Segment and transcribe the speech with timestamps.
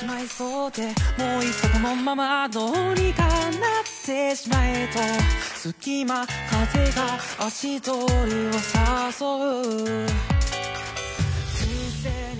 [0.00, 0.82] しまいそうで
[1.18, 3.32] もういっそこのままどうにかなっ
[4.04, 4.98] てしまえと
[5.58, 10.06] 隙間風が足取りを誘う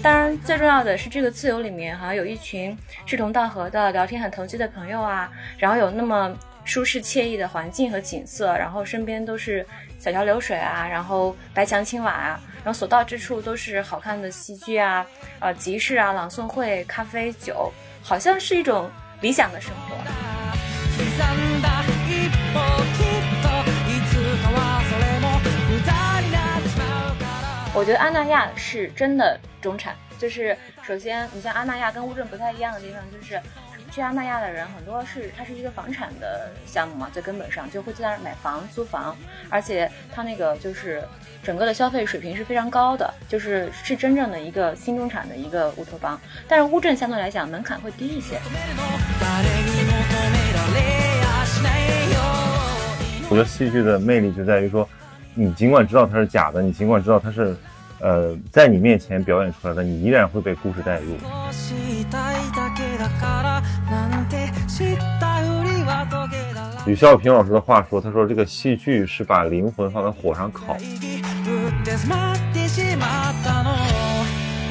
[0.02, 5.28] 当然，最重要的是这个自由里面好像有一群志同道合的、聊天很投机的朋友啊，
[5.58, 6.32] 然后有那么
[6.64, 9.66] 舒适惬意的环境和景色，然后身边都是
[9.98, 15.06] 小桥流水啊，然后白墙青瓦啊， 然后所到之处都是好看的戏剧啊、
[15.40, 19.96] 呃集市啊、朗诵会、咖啡酒，好像是一种理想的生活。
[20.96, 22.58] 刻んだ一歩
[22.96, 23.46] きっと
[23.90, 25.92] いつかはそれも無駄
[26.22, 33.38] になってしまうから我觉得阿那亚是真的中产，就是首先你像阿那亚跟乌镇不太一样的地方，就是
[33.90, 39.16] 去阿那亚的人很多是它是一个房产的项目嘛，最根本上就会在那儿买房租房，
[39.48, 41.02] 而且它那个就是
[41.42, 46.20] 整个的消费水平是非常高的，就是是真正的一个新中产的一个乌托邦。
[46.46, 48.38] 但是乌镇相对来讲门槛会低一些。
[49.18, 49.90] 誰に求
[50.32, 50.78] められ
[51.22, 52.16] やしないよ
[53.28, 54.88] 我觉得戏剧的魅力就在于说，
[55.34, 57.56] 你尽管知道它是假的，你尽管知道它是，
[58.00, 61.16] 呃，在你面前表演出来的，你依然会被故事带入。
[63.00, 70.74] 少したいだけだからなんて知ったふりはトゲだら吕孝平老师的话说，他说这个戏剧是把灵魂放在火上烤。
[70.74, 73.70] ぶってしまってしまったの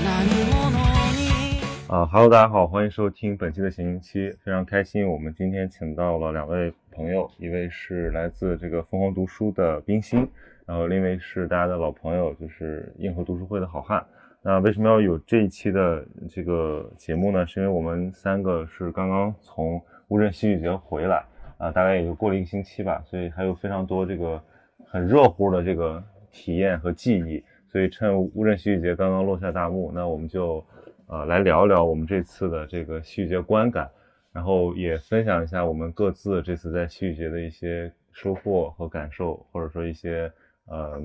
[0.03, 0.69] 何者
[1.15, 10.27] に啊哈喽，大家好，欢迎收听本期的闲情期，非常开心，我们今天请到了两位朋友，一位是来自这个凤凰读书的冰心，
[10.65, 14.05] 然后另一位是大家的老朋友，就是硬核读书会的好汉。
[14.42, 17.46] 那为什么要有这一期的这个节目呢？
[17.46, 21.22] 是因为我们三个是刚刚从乌镇戏剧节回来
[21.58, 24.42] 啊，大概也就过了一个星期吧，所以还有非常多这个
[24.86, 27.44] 很热乎的这个体验和记忆。
[27.68, 30.64] 所以趁乌镇戏剧节刚刚落下大幕，那我们就
[31.06, 33.88] 呃来聊聊我们这次的这个戏剧节观感，
[34.32, 40.32] 然后也分享一下我们各自这次在戏剧节的一些收获和感受，或者说一些
[40.66, 40.98] 呃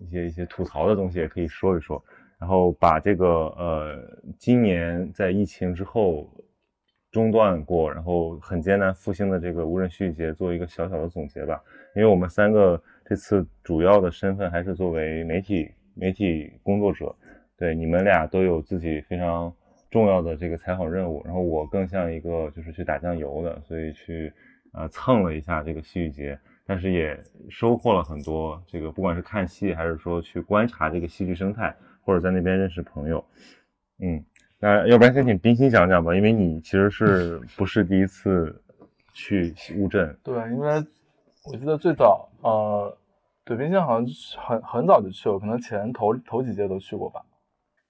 [0.00, 2.02] 一些一些吐槽的东西也可以说一说。
[2.38, 3.26] 然后把这个
[3.56, 3.98] 呃
[4.38, 6.30] 今年在疫情之后
[7.10, 11.60] 中断过，然后很艰难复兴的这个无人戏剧节做一个小小的总结吧。
[11.96, 17.12] 因为我们三个这次主要的身份还是作为媒体媒体工作者，
[17.56, 19.52] 对你们俩都有自己非常
[19.90, 24.32] 重要的这个采访任务，然后我更像一个就是去打酱油的，所以去
[24.74, 27.18] 呃蹭了一下这个戏剧节，但是也
[27.48, 31.74] 收获了很多这个不管是看戏还是说去观察这个戏剧生态。
[32.08, 33.22] 或者在那边认识朋友，
[33.98, 34.24] 嗯，
[34.58, 38.64] 那要不然先请冰心讲讲吧，因为你其实是不是第一次
[39.12, 40.16] 去乌镇？
[40.24, 40.82] 对，因为
[41.44, 42.98] 我记得最早，呃，
[43.44, 44.06] 对，冰心好像
[44.42, 47.22] 很很早就去了，可能前头头几届都去过吧。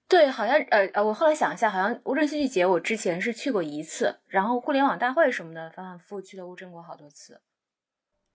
[0.09, 7.39] 对，好像呃呃，我后来想一下，好像乌镇戏剧节我之前是去过一次，然后互联网大会什么的反反复复去了乌镇过好多次。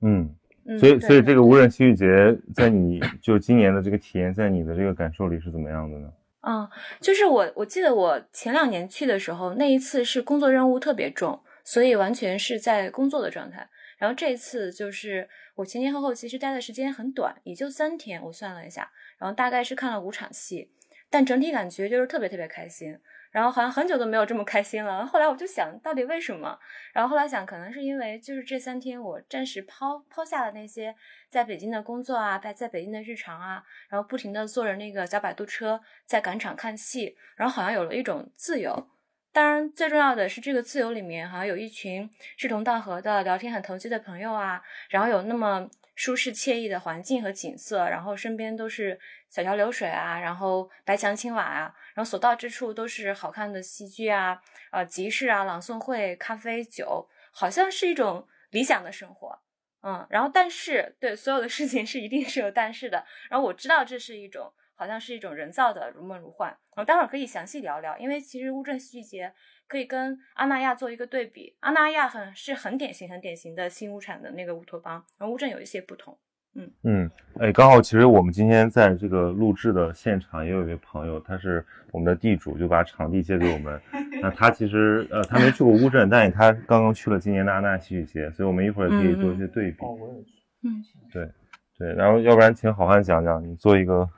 [0.00, 0.34] 嗯，
[0.66, 2.06] 嗯，所以所以这个无人戏剧节
[2.54, 6.12] 在你就今年的这个体验，在你的这个感受里是怎么样的呢？
[6.46, 6.68] 嗯，
[7.00, 13.68] 就是我我记得我前两年去的时候，那一次是工作任务特别重，所以完全是在工作的状态。
[13.96, 20.70] 然后这一次就是我前前后后其实待的时间很短，也就三天，我算了一下，然后大概是看了五场戏，
[21.08, 22.98] 但整体感觉就是特别特别开心。
[23.34, 25.04] 然后好像很久都没有这么开心了。
[25.04, 26.56] 后来我就想到底为什么？
[26.92, 30.94] 然后后来想，可能是因为就是这三天我暂时抛抛下了那些
[31.28, 38.88] 在北京的工作啊，在在北京的日常啊，然后不停的坐着那个小摆渡车在赶场看戏，然后好像有了一种自由。
[39.32, 54.40] 当然，最重要的是这个自由里面好像有一群志同道合的、聊天很投机的朋友啊，然后有那么舒适惬意的环境和景色，然后身边都是小桥流水啊，然后白墙青瓦啊，然后所到之处都是好看的戏剧啊、
[54.72, 59.40] 呃集市啊、朗诵会、咖啡酒，好像是一种理想的生活。
[59.82, 63.04] 嗯，然后但是对所有的事情是一定是有但是的。
[63.28, 66.48] 然后我知道这是一种好像是一种人造的如梦如幻。
[66.74, 69.32] 然后待会儿可以详细聊聊，因为其实乌镇戏剧节
[69.74, 71.52] 可以跟阿那亚做一个对比。
[71.58, 76.16] 阿那亚很是很典型、很典型的新物产的那个乌托邦，然后乌镇有一些不同。
[76.54, 77.10] 嗯嗯，
[77.40, 83.80] 哎，刚好其实我们今天在这个录制的现场也有一位朋友，他是我们的地主，就把场地借给我们。
[84.22, 89.84] 那他其实呃他没去过乌镇，但是他刚刚去了今年的阿那戏剧节，所以我们一会儿可以做一些对比。
[89.84, 90.30] 哦，我也去。
[90.62, 91.32] 嗯，
[91.76, 94.08] 对，然后要不然请好汉讲讲，你做一个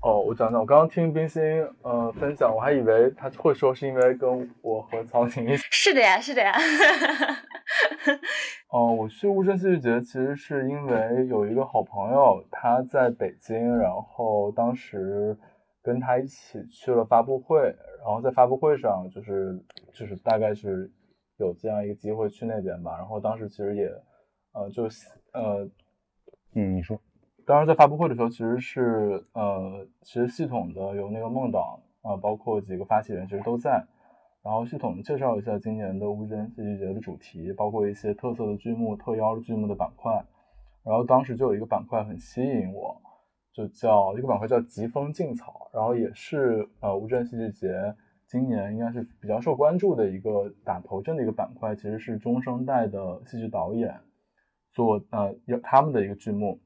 [0.00, 1.42] 哦，我讲讲，我刚刚听冰心
[1.82, 5.64] 呃分享，我还以为他会说是因为跟我和曹婷一起。
[5.70, 6.52] 是的呀，是的呀。
[8.70, 15.36] 哦，我去乌镇戏剧节其实是因为有一个好朋友他在北京，然后当时
[15.82, 17.58] 跟他一起去了发布会，
[18.04, 19.58] 然后在发布会上就是
[19.92, 20.88] 就是大概是
[21.38, 23.90] 有这样一个机会去那边吧，然后当时其实也
[24.52, 24.84] 呃就
[25.32, 25.68] 呃
[26.54, 26.98] 嗯，你说，
[27.48, 33.82] 当时在发布会的时候其实是呃其实系统的有那个孟导啊、包括几个发起人其实都在。
[34.42, 40.12] 然后系统介绍一下今年的乌镇戏剧节的主题，包括一些特色的剧目、特邀的剧目的板块。
[40.84, 43.00] 然后当时就有一个板块很吸引我，
[43.52, 47.68] 就叫一个板块叫“疾风劲草”，然后也是呃乌镇戏剧节
[48.26, 53.94] 今年应该是比较受关注的一个打头阵的一个板块，其实是中生代的戏剧导演
[54.72, 56.60] 做呃有他们的一个剧目。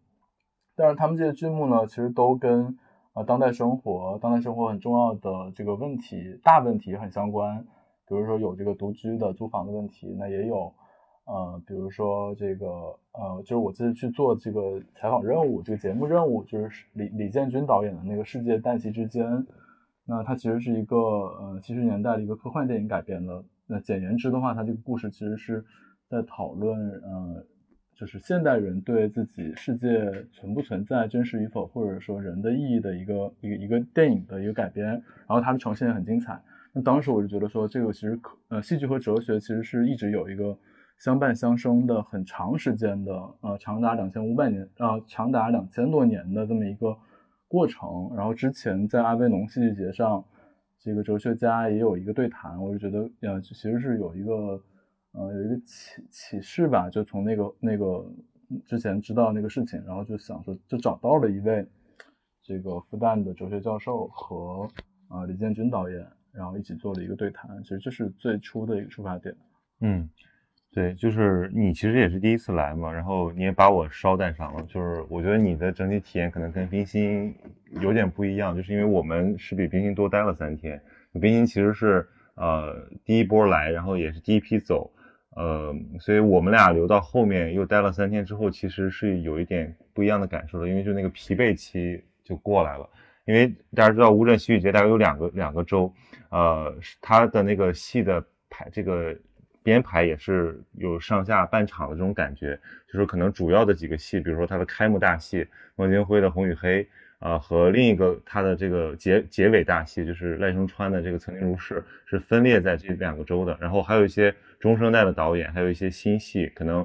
[0.74, 2.78] 但是他们这些剧目呢，其实都跟
[3.14, 7.62] 呃，当代生活，当代生活很重要的这个问题，大问题很相关。
[8.08, 10.72] 比如说有这个独居的租房的问题，那也有，
[11.26, 12.66] 呃，比如说这个，
[13.12, 19.26] 呃，就是我这次去做这个采访任务，这个节目任务，就是李李建军导演的那个《世界旦夕之间》，
[20.06, 23.44] 那它其实是一个呃七十年代的一个科幻电影改编的。
[23.66, 25.64] 那简言之的话，它这个故事其实是
[26.08, 27.44] 在讨论，呃。
[27.94, 36.40] 就是现代人对自己世界存不存在、真实与否，或者说人的意义的一个一个一个电影的一个改编，然后它的呈现也很精彩。
[36.72, 40.56] 那当时我就觉得说，这个其实可呃，戏剧和哲学其实是一直有一个
[40.98, 43.12] 相伴相生的很长时间的
[43.42, 46.96] 呃，长达两千五百年呃，长达两千多年的这么一个
[47.46, 48.10] 过程。
[48.16, 50.24] 然后之前在阿维农戏剧节上，
[50.80, 54.60] 这个哲学家也有一个对谈，我就觉得呃，其实是有一个。
[55.12, 58.10] 呃，有一个启启示吧，就从那个那个
[58.64, 61.66] 之前知道那个事情，然后就想说，就找到了一位
[62.42, 64.66] 这个复旦的哲学教授和
[65.10, 67.62] 呃李建军导演，然后一起做了一个对谈。
[67.62, 69.34] 其实这是最初的一个出发点。
[69.80, 70.08] 嗯，
[70.72, 74.62] 对，就是你其实也是第一次来嘛，然后你也把我捎带上了。
[74.62, 77.34] 就是我觉得你的整体体验可能跟冰心
[77.82, 80.80] 有点不一样，就是因为我们是比冰心多待了三天，
[81.20, 84.90] 冰心其实是呃第一波来，然后也是第一批走。
[85.34, 92.88] 呃，所以我们俩留到后面又待了三天之后，其实是有一点不一样的感受的，因为就那个疲惫期就过来了。
[93.24, 95.92] 因为大家知道乌镇戏剧节大概有两个两个周，
[96.30, 99.16] 呃，它的那个戏的排这个
[99.62, 102.58] 编排也是有上下半场的这种感觉，
[102.92, 105.46] 就是可能主要的几个戏，比如说它的开幕大戏
[105.76, 106.84] 孟京辉的《红与黑》。
[107.22, 113.56] 啊，和另一个他的这个结结尾大戏，就是赖声川的这个《曾经如是》，是分裂在这两个周的。
[113.60, 116.84] 然后还有一些中生代的导演，还有一些新戏，可能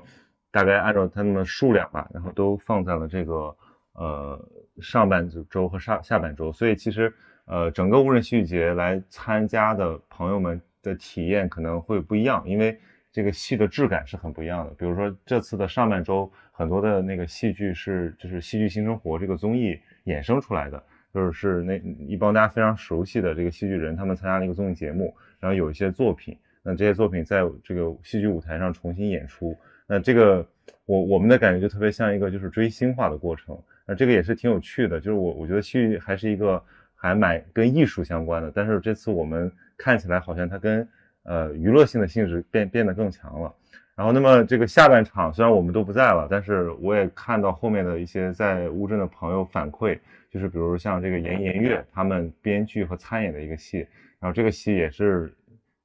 [0.52, 3.58] 大概按照他们的数量吧，然后都放在了这个
[3.94, 4.40] 呃
[4.80, 6.54] 上半周和上下半周。
[6.54, 7.12] 所以其实
[7.46, 12.80] 呃整个无人戏剧节来参加的朋友们的体验可能会不一样，因为
[13.12, 14.72] 这个戏的质感是很不一样的。
[14.76, 19.76] 比如说这次的上半周很多的那个戏剧是就是《戏剧新生活》这个综艺。
[20.08, 20.82] 衍生出来的
[21.14, 21.78] 就是是那
[22.08, 29.58] 一帮大家非常熟悉的这个戏剧人，他们参加了一个综艺节目，然后有一些作品，那这些作品在这个戏剧舞台上重新演出，
[29.88, 30.48] 那这个
[30.86, 36.62] 我我们的感觉就特别像一个就是追星化的过程，那这个也是挺有趣的，就是我我觉得戏剧还是一个
[36.94, 40.88] 还蛮跟艺术相关的，但是这次我们看起来好像它跟
[41.24, 43.54] 呃娱乐性的性质变变得更强了。
[43.98, 49.98] 然后，那么这个下半场虽然我们都不在了，但是我也看到后面的一些在乌镇的朋友反馈，
[50.30, 53.80] 就是比如像这个严颜悦他们编剧和参演的一个戏，
[54.20, 55.36] 然后这个戏也是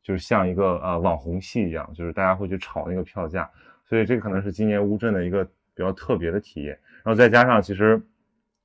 [0.03, 3.51] 就是像一个呃网红戏一样，就是大家会去炒那个票价，
[3.87, 6.79] 所以这可能是今年乌镇的一个比较特别的体验。
[7.03, 7.99] 然后再加上其实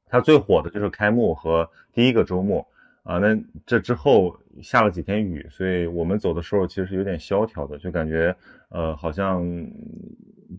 [0.08, 2.68] 它最火的就是开幕和第一个周末。
[3.08, 8.36] 啊，那这之后下了几天雨，所以我们走的时候其实是有点萧条的，就感觉
[8.68, 9.42] 呃好像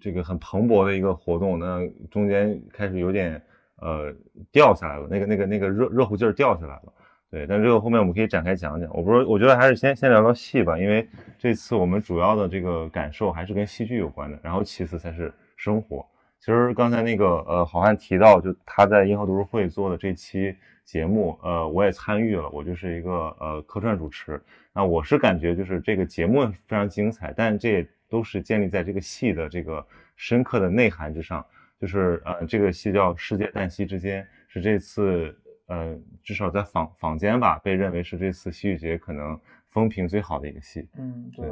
[0.01, 3.41] 这个很蓬勃的一个活动，那中间开始有点
[3.77, 4.11] 呃
[4.51, 6.93] 掉下来了，那个那个那个热热乎劲儿掉下来了。
[7.31, 8.89] 对，但这个后面我们可以展开讲讲。
[8.97, 11.07] 我不是，我觉得还是先先聊聊戏吧，因为
[11.39, 16.07] 这次我们主要的这个感受还是跟戏剧有关的，然后其次才是生活。
[16.41, 20.57] 其实刚才那个呃好汉提到，就他在银河读书会做的这期。
[20.89, 24.43] 节目，呃，我也参与了，我就是一个呃客串主持。
[24.73, 31.45] 那我是感觉就是这个节目非常精彩，但这也都是建立在这个戏的这个深刻的内涵之上。
[31.79, 40.89] 就是呃，这个戏叫《世界旦夕之间》，是这次呃至少在坊坊间吧，被认为是这次戏剧节可能风评最好的一个戏。
[40.97, 41.51] 嗯，对。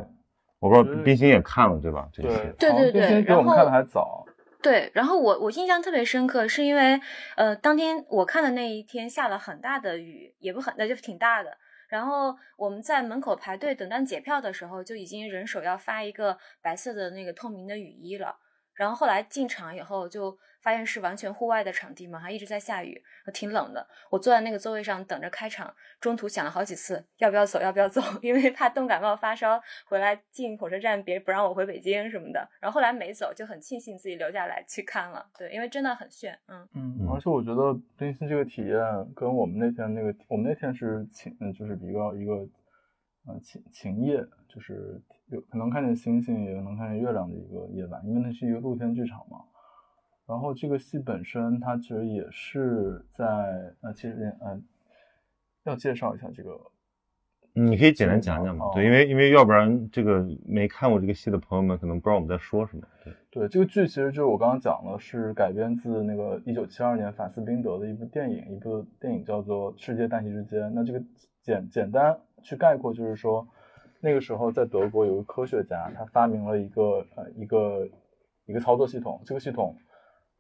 [0.61, 2.09] 我不知道冰心也看了对吧？
[2.11, 2.41] 这个戏。
[2.59, 4.25] 对对对，冰心比我们看的还早。
[4.67, 7.01] 对，然后我我印象特别深刻，是因为
[7.37, 11.57] 呃，当天我看的那一天下了很大的雨，也不很，那就挺大的。
[11.89, 18.37] 然后我们在门口排队等待检票的时候，就已经人手要发一个白色的那个透明的雨衣了。
[18.75, 23.01] 然后后来进场以后，就发现是完全户外的场地嘛，还一直在下雨，
[23.33, 23.87] 挺冷的。
[24.11, 32.41] 我坐在那个座位上等着开场，中途想了好几次要不要走，要不要走， 因为怕冻感冒发烧，回来进火车站别不让我回北京什么的。
[32.61, 35.25] 然后后来没走，就很庆幸自己留下来去看了。
[35.39, 37.07] 对，因为真的很炫，嗯嗯。
[37.15, 38.81] 而且我觉得冰心这个体验
[39.15, 42.35] 跟我们那天那个，我们那天是晴，嗯，就是一个一个，
[43.29, 44.19] 嗯晴晴夜，
[44.49, 49.39] 就是有可能看见星星，也能看见月亮的一个夜晚，因为那是一个露天剧场嘛。
[50.27, 53.27] 然后这个戏本身，它其实也是在
[53.81, 54.61] 呃，其实嗯，
[55.63, 56.61] 要介绍一下这个，
[57.53, 58.67] 你可以简单讲讲嘛？
[58.75, 62.83] 对，因为因为要不然这个没看过这个戏的朋友们可能不知道我们在说什么。
[63.05, 70.63] 对对，这个剧其实就是我刚刚讲的，是改编自那个一九七二年法斯宾德的一部电影，一部电影叫做《世界旦夕之间》。
[70.75, 71.01] 那这个
[71.41, 73.47] 简简单去概括，就是说
[74.01, 77.89] 那个时候在德国有个科学家，他发明了一个呃一个
[78.47, 79.77] 一个操作系统，这个系统。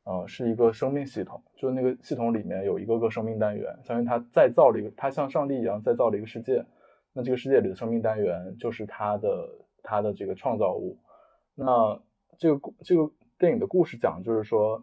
[0.06, 6.64] 呃，是一个生命系统，就是那个系统里面有一个个生命单元，相当于他再造了一个，他像上帝一样再造了一个世界。
[7.12, 9.48] 那这个世界里的生命单元就是他的
[9.82, 10.96] 他的这个创造物。
[11.56, 12.00] 那
[12.38, 14.80] 这个这个电影的故事讲就是说，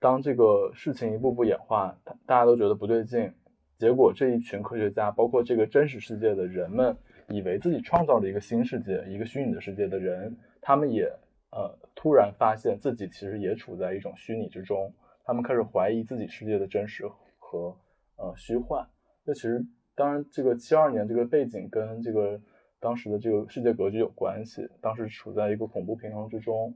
[0.00, 1.96] 当这个事情一步步演化，
[2.26, 3.32] 大家都觉得不对劲，
[3.78, 6.96] 结果这一群科学家，包括这个真实世界的人们，
[7.28, 11.08] 以为自己创造了一个新世界，一个虚拟的世界的人，他们也。
[11.52, 14.94] 呃，突然发现自己其实也处在一种虚拟之中，
[15.24, 17.04] 他们开始怀疑自己世界的真实
[17.36, 17.76] 和
[18.14, 18.86] 呃虚幻。
[19.24, 19.60] 那其实
[19.96, 22.40] 当然，这个七二年这个背景跟这个
[22.78, 24.70] 当时的这个世界格局有关系。
[24.80, 26.72] 当时处在一个恐怖平衡之中，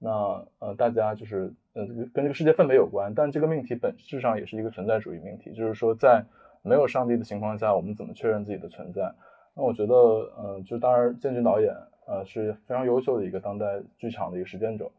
[0.00, 0.10] 那
[0.58, 3.14] 呃大家就是呃跟这个世界氛围有关。
[3.14, 6.24] 但这个命题本质上也是一个存在主义命题，就是说在
[6.62, 9.14] 没有上帝的情况下，我们怎么确认自己的存在？
[9.54, 9.94] 那我觉得，
[10.40, 11.72] 嗯，就当然建军导演。
[12.12, 13.64] 呃，是非常优秀的一个当代
[13.96, 14.90] 剧场的一个实践者，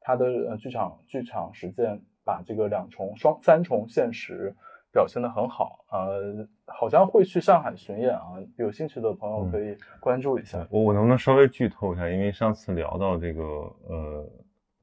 [0.00, 4.54] 他的呃剧场剧场实践把这个两重双三重现实
[4.92, 10.64] 表现的很好，呃，好像会去上海巡演啊，有兴趣的朋友可以关注一下。
[10.70, 12.08] 我我能不能稍微剧透一下？
[12.08, 13.42] 因为上次聊到这个
[13.88, 14.30] 呃，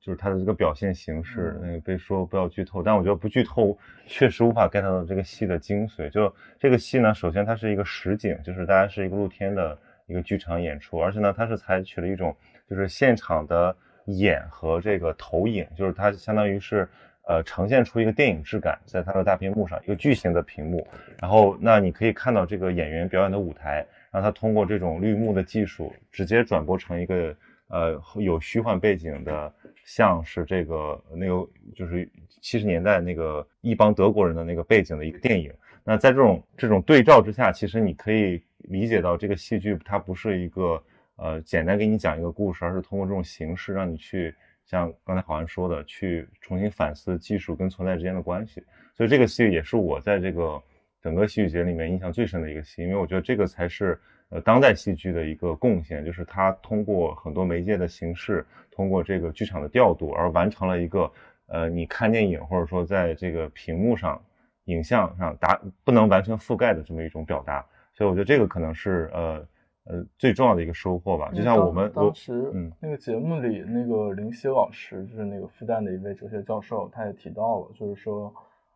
[0.01, 6.10] 就是他的这个表现形式，那个被说不要剧透，但我觉得不剧透确实无法 get 到这个戏的精髓。
[6.10, 9.77] 就这个戏呢，首先它是一个实景，就是大家是一个露天的。
[10.07, 12.35] 一个剧场演出，而且呢，它是采取了一种
[12.69, 16.87] 就是现场的演和这个投影，就是它相当于是
[17.27, 20.87] 呃呈现出一个电影质感，在它的大屏幕上，一个巨型的屏幕，
[21.19, 27.35] 然后那你可以看到这个演员表演的舞台，然后他通过这种绿幕的技术，直接转播成一个
[27.67, 31.45] 呃有虚幻背景的，像是这个那个
[31.75, 32.09] 就是
[32.41, 35.53] 七十年代那个一帮德国人的那个背景的一个电影。
[35.83, 38.41] 那在这种这种对照之下，其实你可以。
[38.67, 40.81] 理解到这个戏剧它不是一个
[41.15, 44.33] 呃简单给你讲一个故事，而是通过这种形式让你去
[44.65, 48.63] 像刚才好像说的去重新反思技术跟存在之间的关系。
[48.93, 50.62] 所以这个戏也是我在这个
[51.01, 61.09] 整个戏剧节里面印象最深的一个戏，因为我觉得这个才是呃当代戏剧的一个贡献，就是它通过很多媒介的形式，通过这个剧场的调度而完成了一个
[61.45, 64.21] 呃你看电影或者说在这个屏幕上
[64.65, 67.65] 影像上达不能完全覆盖的这么一种表达。
[67.97, 69.47] 所以我觉得这个可能是呃
[69.85, 71.31] 呃最重要的一个收获吧。
[71.33, 78.31] 就像我们当时嗯那个节目里，那个林夕老师就是那个复旦的一位哲学教授，他也提到了，就是说，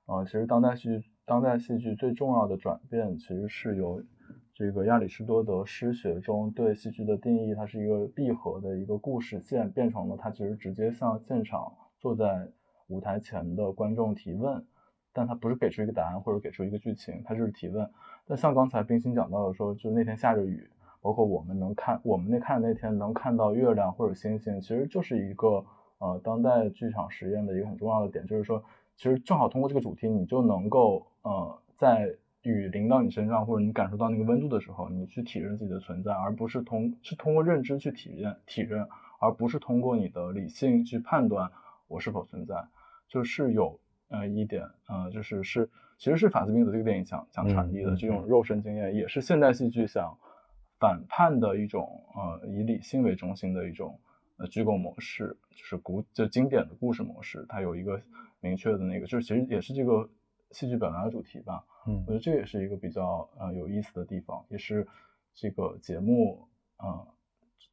[0.07, 4.01] 呃，其实当代戏剧当代戏剧最重要的转变，其实是由
[4.55, 12.47] 这个亚里士多德诗学中对戏剧的定义，它是一个闭合的一个故事线，变成了他其实直接向现场坐在
[12.87, 14.65] 舞台前的观众提问。
[15.13, 17.89] 但他不是给出一个答案或者给出一个剧情，他就是提问。
[18.27, 20.69] 那像刚才冰心讲到的说，就那天下着雨，
[21.01, 25.65] 包括我们能看我们那看的那天能看到月亮或者星星，其实就是一个
[25.97, 28.63] 呃当代剧场实验的一个很重要的点，就是说
[28.95, 38.87] 其实正好通过这个主题，你就能够呃在雨淋到你身上或者你感受到那个温度的时候，你去体认自己的存在，而不是通是通过认知去体验体认，
[39.19, 41.51] 而不是通过你的理性去判断
[41.87, 42.55] 我是否存在，
[43.09, 43.77] 就是有。
[44.11, 50.15] 呃，一点，呃，就是是，其实是法斯宾德这个电影想想传递的这种肉身经验，也是现代戏剧想
[50.79, 53.99] 反叛的一种，呃，以理性为中心的一种
[54.37, 57.99] 呃虚构模式，就是古就经典的故事模式，它有一个
[58.39, 60.07] 明确的那个，就是其实也是这个
[60.51, 61.63] 戏剧本来的主题吧。
[61.87, 64.87] 嗯，我觉得这也是一个比较呃有意思的地方，也是
[65.33, 67.07] 这个节目，呃。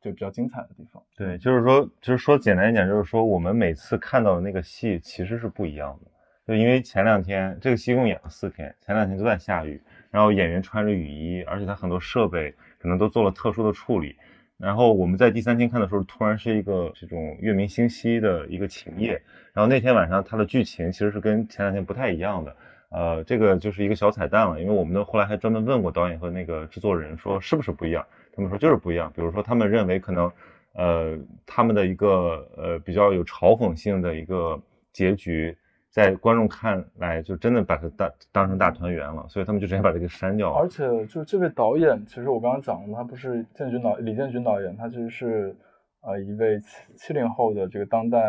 [0.00, 6.10] 就比较精彩的地方，对，就是说，就是说简单一点，就是说我们每次看到的那个戏其实是不一样的。
[6.48, 9.78] 就因为前两天这个戏共演了四天，前两天都在下雨，
[10.10, 14.16] 然后演员穿着雨衣，而且他很多设备可能都做了特殊的处理。
[14.56, 19.20] 然后我们在第三天看的时候，突然是一个这种月明星稀的一个晴夜。
[19.52, 22.56] 然后那天晚上它的剧情其实是跟前两天不太一样的。
[22.88, 28.02] 呃，这个就是一个小彩蛋了，因为我们的后来还专门问过导演和那个制作人，说是不是不一样？
[28.34, 29.12] 他们说就是不一样。
[29.14, 30.32] 比如说他们认为可能，
[30.72, 34.58] 呃，他们的一个呃比较有嘲讽性的一个
[34.94, 35.54] 结局。
[35.98, 40.56] 在观众看来，就真的把它当当成大团圆了，所以他们就直接把这个删掉了。
[40.56, 45.56] 而且，就这位导演，其实我刚刚讲了，他不是建军导李建军导演，他其实是
[46.02, 48.20] 呃一位七七零后的这个当代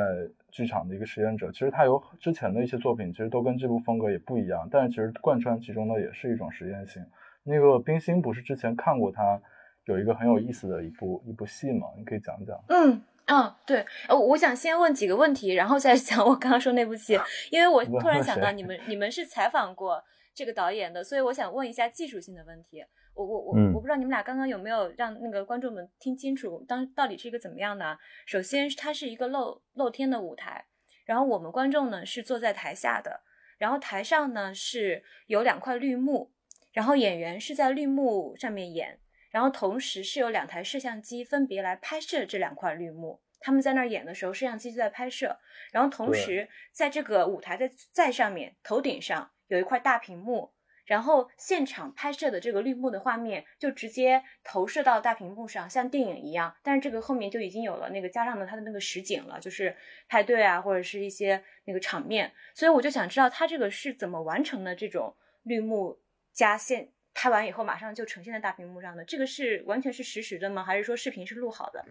[0.50, 1.52] 剧场的一个实验者。
[1.52, 7.06] 其实他有之前的一些作品，其实都跟这部风格也不一样，但是其实贯穿其中的也是一种实验性。
[7.44, 9.40] 那个冰心不是之前看过他
[9.86, 11.86] 有一个很有意思的一部一部戏吗？
[11.96, 12.60] 你可以讲讲。
[12.70, 13.00] 嗯。
[13.32, 17.20] 嗯，对，呃，我想先问几个问题，然后再讲我刚刚说那部戏，
[17.52, 22.84] 因为我突然想到你们你们是采访过这个导演的，所以我想问一下技术性的问题。
[23.14, 27.98] 我我我我不知道你们俩刚刚有没有让那个观众们听清楚，当到底是一个怎么样的？
[28.26, 30.66] 首先，它是一个露露天的舞台，
[31.06, 33.22] 然后我们观众呢是坐在台下的，
[33.58, 36.32] 然后台上呢是有两块绿幕，
[36.72, 39.00] 然后演员是在绿幕上面演。
[39.30, 45.40] 然后同时是有两台摄像机分别来拍摄这两块绿幕，他们在那儿演的时候，摄像机就在拍摄。
[45.72, 50.52] 然后同时在这个舞台的在上面头顶上有一块大屏幕，
[50.86, 56.56] 然后现场拍摄的这个绿幕的画面就直接投射到大屏幕上，像电影一样。
[56.64, 59.76] 但是这个后面就已经有了那个加上了它的那个实景了，就是
[60.08, 62.34] 派对啊或者是一些那个场面。
[62.56, 66.00] 所以我就想知道它这个是怎么完成的这种绿幕
[66.34, 66.92] 加现。
[67.14, 70.64] 拍完以后马上就呈现在大屏幕上的，这个是完全是实时的吗？
[70.64, 71.84] 还是说视频是录好的？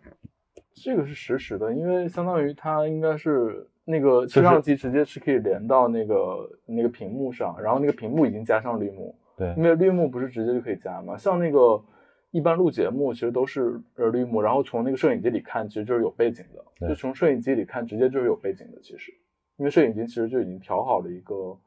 [0.74, 9.14] 这个是实时的，因为相当于它应该是那个摄像机直接是可以连到那个那个屏幕上，然后那个屏幕已经加上绿幕。
[9.36, 11.16] 对，因为绿幕不是直接就可以加吗？
[11.16, 11.82] 像那个
[12.30, 18.80] 一般录节目其实都是呃绿幕，然后从那个摄影机里看其实就是有背景的，就从摄影机里看直接就是有背景的。
[18.80, 19.12] 其实，
[19.56, 21.58] 因为摄影机其实就已经调好了一个，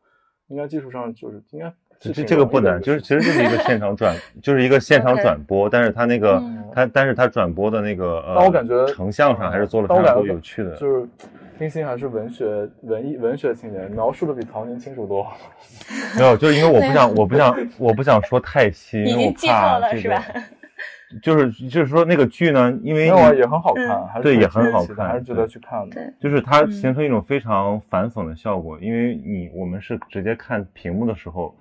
[0.47, 1.73] 应该技术上就是应该。
[2.01, 6.41] 这这个不难，就是其实就是一个现场转，就是一个现场转播，但是他那个
[6.73, 11.07] 他，但是他转播的那个呃，我感觉成像上还是做了非常多有趣的，就是
[11.59, 15.27] 冰心还是文学文艺文学青年，描述的比曹宁清楚多。
[16.17, 20.19] 没有，就是因为我不想， 我不想，我不想说太细，因为我怕这个。
[21.21, 26.01] 就是就是说那个剧呢，因为也很好看，对，也很好看，还是值得去看的。
[26.19, 31.53] 就是它形成一种非常反讽的效果，因为你我们是直接看屏幕的时候。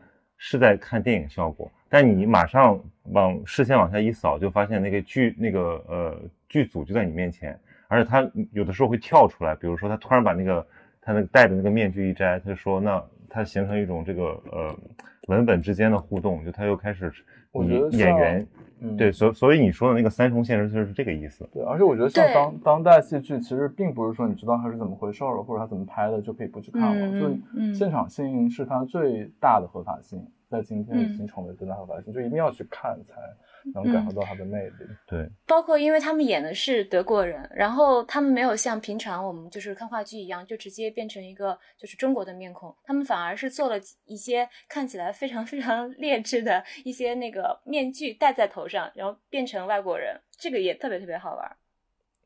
[0.42, 2.80] 是在看电影效果，但你马上
[3.12, 7.56] 往视线往下一扫，就发现那个剧那个呃剧组就在你面前，
[7.88, 10.66] 而且他有的时候会跳出来，比如说他突然把那个
[11.02, 14.74] 他那个戴的那个面具一摘，他就说那他形成一种这个呃
[15.28, 17.12] 文本之间的互动，就他又开始
[17.52, 18.46] 你演员。
[18.96, 21.48] 对，所所以你说的那个三重现实就是这个意思。
[21.52, 27.20] 对，而且我觉得像当当代戏剧，其实并不是说你知道它是怎么回事了，或者它怎么拍的就可以不去看了。
[27.20, 33.14] 就现场性是它最大的合法性，在今天已经成为最大合法性，就一定要去看才。
[33.74, 51.56] 能感受到他的魅力，对，包括因为他们演的是德国人，然后他们没有像平常我们就是看话剧一样，就直接变成一个就是中国的面孔，他们反而是做了一些看起来非常非常 劣质的一些那个面具戴在头上，然后变成外国人，这个也特别特别好玩。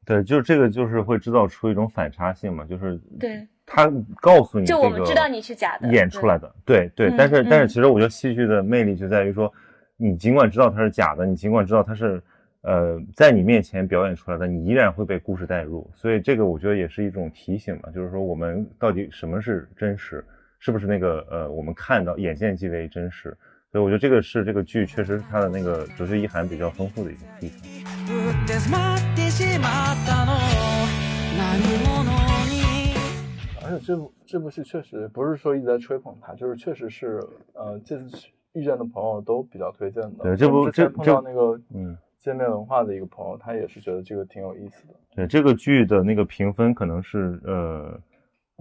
[0.07, 6.88] 对，就是这个就是会制造出一种反差性嘛，就是对他告诉你，就我们知道你是假的演出来的，对。
[6.94, 9.53] 对，但是但是其实我觉得戏剧的魅力就在于说。
[9.96, 12.20] 你尽管知道它是假的，你尽管知道它是，
[12.62, 15.88] 呃，在你面前表演出来的，你依然会被故事带入。
[15.94, 20.24] 所以这个我觉得也是一种提醒嘛，就是说我们到底什么是真实，
[20.59, 23.37] 是不是那个呃，我们看到眼见即为真实。
[23.70, 27.61] 所以我觉得这个是这个剧确实它的那个哲学意涵比较丰富的一个地方。
[33.62, 37.20] 而且这部这部戏确实不是说一直在吹捧它，就是确实是
[37.52, 38.26] 呃这次。
[38.54, 40.24] 遇见的朋友都比较推荐的。
[40.24, 44.94] 对，这部这碰到那个嗯，界面文化的一个朋友，他也是觉得这个挺有意思的。
[45.14, 48.00] 对，这个剧的那个评分可能是呃，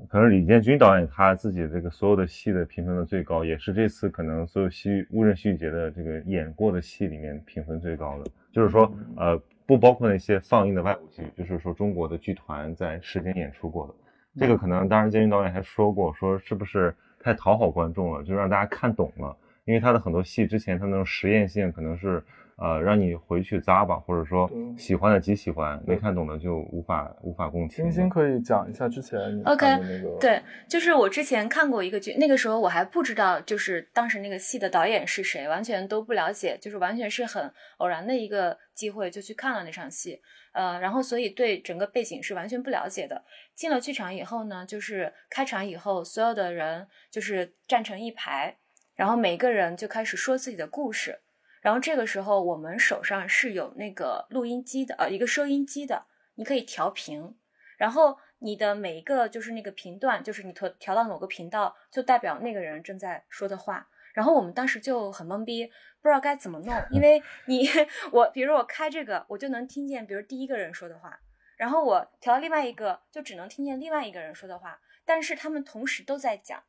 [0.10, 8.32] 可能李建军导演他自己这个所有的戏的评分的最高，也是这次可能所有戏乌镇戏剧节的这个演过的戏里面评分最高的。
[8.51, 13.93] 就是说呃，不包括那些放映的外国剧，就是说中国的剧团在世间演出过的。
[14.39, 19.36] 这个可能当然建军导演还说过，说是不是太讨好观众了，就让大家看懂了。
[19.65, 22.23] 因为他的很多戏之前他那种实验性可能是。
[22.56, 27.84] 呃，让你回去咂吧，或者说喜欢的极喜欢，没看懂的就无法无法共情。
[27.86, 40.21] 星星可以讲一下之前 OK 那个对，就是我之前看过一个剧，那个时候我还不知道，就是当时那个戏的导演是谁，完全都不了解，就是完全是很偶然的一个机会就去看了那场戏，
[40.54, 43.23] 呃，然后所以对整个背景是完全不了解的。
[43.56, 48.56] 进了剧场以后呢，就是开场以后，所有的人就是站成一排，
[48.95, 51.19] 然后每个人就开始说自己的故事。
[51.62, 57.36] 然后这个时候，我们手上是有那个录音机的，呃，一个收音机的，你可以调频。
[57.77, 63.88] 然后你的每一个就是那个频段，就是你调调到某个频道，就代表那个人正在说的话。
[64.13, 65.65] 然后我们当时就很懵逼，
[66.01, 67.67] 不知道该怎么弄，因为 你
[68.12, 71.19] 我，比如我开这个，我就能听见，比如第一个人说的话，
[71.56, 76.62] 然后我调另外一个，就只能听见另外一个人说的话，但是他们同时都在讲。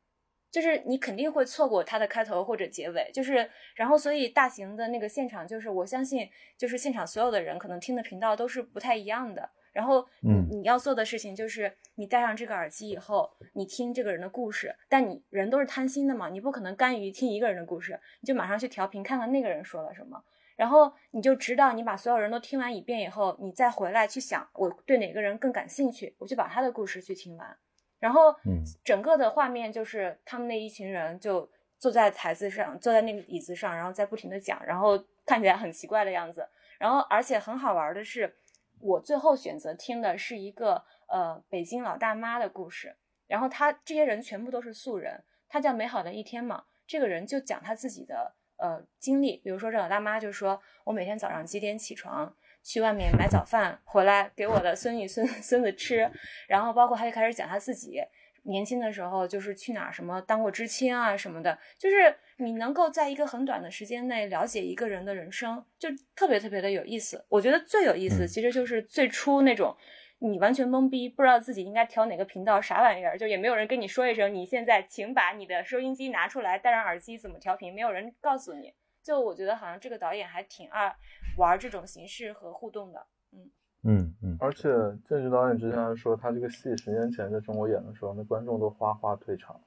[0.55, 9.49] 就是你肯定会错过它的开头或者结尾，就是然后所以大型的那个现场，就是我相信，就是现场所有的人可能听的频道都是不太一样的。
[9.73, 20.23] 然后你你要做的事情就是你戴上这个耳机以后，你听这个人的故事，但你人都是贪心的嘛，你不可能甘于听一个人的故事，你就马上去调频看看那个人说了什么，
[20.55, 27.57] 然后你就知道你把所有人都听完一遍以后，你再回来去想我对哪个人更感兴趣，我就把他的故事去听完。
[28.05, 36.47] 然后，嗯，整个的画面就是他们那一群人就坐在台子上，坐在那个椅子上，然后在不停的讲，然后看起来很奇怪的样子。
[36.77, 38.35] 然后，而且很好玩的是，
[38.79, 42.95] 我最后选择听的是一个呃北京老大妈的故事。
[43.25, 46.65] 然后他这些人全部都是素人，他叫美好的一天嘛。
[46.85, 52.35] 这个人就讲他自己的呃经历，比如说这老大妈就说，我每天早上几点起床。
[52.65, 56.11] 去外面买早饭回来给我的孙女孙孙子吃，
[56.47, 58.01] 然后包括他就开始讲他自己
[58.41, 67.23] 年轻的时候就是去哪儿什么当过知青啊什么的，就是你能够在一个很短的时间内了解一个人的人生，就特别特别的有意思。
[67.29, 69.77] 我觉得最有意思其实就是最初那种
[70.17, 78.73] 你完全懵逼，不知道自己应该调哪个频道，啥玩意儿，就也没有人跟你说一声，你现在请把你的收音机拿出来，戴上耳机怎么调频，没有人告诉你。
[79.05, 80.91] 就我觉得好像这个导演还挺爱
[81.37, 83.51] 玩这种形式和互动的，嗯
[83.83, 84.37] 嗯嗯。
[84.39, 84.67] 而且
[85.07, 89.61] 郑局导演之前说，他这个戏十年前在中国演的时候，那观众都哗哗退场，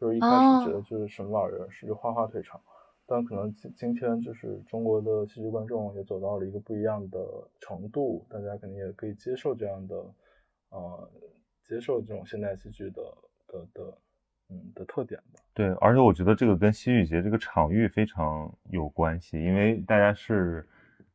[0.00, 2.58] 就是一开始觉得就是什么玩意儿，是就哗哗退场。
[3.04, 7.20] 但可能今今天就是中国的戏剧观众也走到了一个不一样的
[7.60, 9.94] 程度，大家肯定也可以接受这样的，
[10.70, 11.10] 呃，
[11.68, 13.02] 接受这种现代戏剧的
[13.46, 13.98] 的的。
[14.52, 15.40] 嗯的特点吧。
[15.60, 20.66] 对，而且我觉得这个跟戏剧节这个场域非常有关系，因为大家是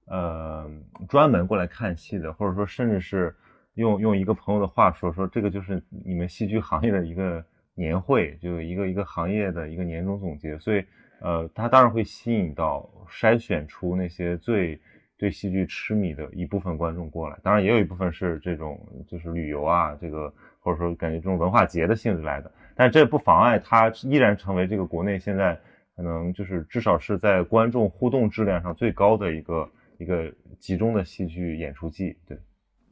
[0.05, 0.69] 呃
[1.09, 3.35] 专门过来看戏的，或者说甚至是
[3.73, 10.85] 用用一个朋友的话说，说这个就是你们戏剧行业的一个年会，就一个一个行业的一个年终总结，所以
[11.21, 14.79] 呃，它当然会吸引到筛选出那些最
[15.17, 22.51] 对戏剧痴迷的一部分观众过来，当然也有一部分是这种就是旅游啊，这个或者说感觉这种文化节的性质来的。
[22.75, 25.57] 但这不妨碍它依然成为这个国内现在
[25.95, 32.17] 可能就是至少是在观众互动质量上最高的一个一个集中的戏剧演出季。
[32.27, 32.37] 对，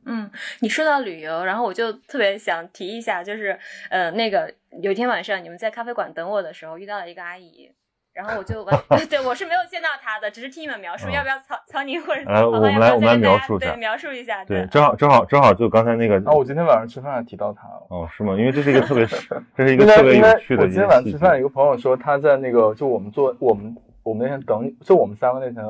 [0.06, 0.32] 嗯，
[0.62, 3.60] 你说到旅游，然后我就特别想提一下，就是
[3.90, 7.70] 呃，那个有一天晚上你们在咖啡馆等我的时候，遇到了一个阿姨。
[8.14, 8.76] 然后我就问，
[9.10, 18.36] 对我是没有见到他的，只是听你们描述，要不要曹曹宁或者来，我们来我们来描述一下，对，描述一下，对，正好正好正好就刚才那个，啊，我今天晚上吃饭提到他了，哦，是吗？
[18.38, 19.06] 因为这是一个特别，
[19.58, 20.62] 这是一个特别有趣的。
[20.62, 25.66] 我今天晚上吃饭，有个朋友说他在那个就我们坐我们我们那天等就我们三个那天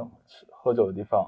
[0.52, 1.26] 喝酒的地方，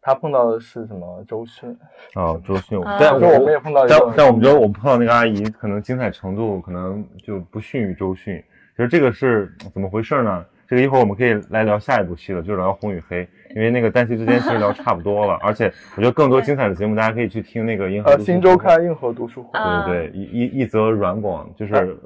[0.00, 1.76] 他碰到的是什么周迅？
[2.14, 8.40] 哦，周迅，但我们也碰到，但但我们觉得我们碰到那个阿姨可能精彩程度可能就不逊于周迅，
[8.76, 10.44] 其实这个是怎么回事呢？
[10.66, 13.22] 这个一会儿我们可以来聊下一部戏了，就是聊《红与黑》，
[13.54, 21.96] 因为那个单期之间其实聊差不多了，而且我觉得更多精彩的节目，大家可以去听那个《银河》呃，新周刊《硬核读书会》，对对对，一一一则软广，就是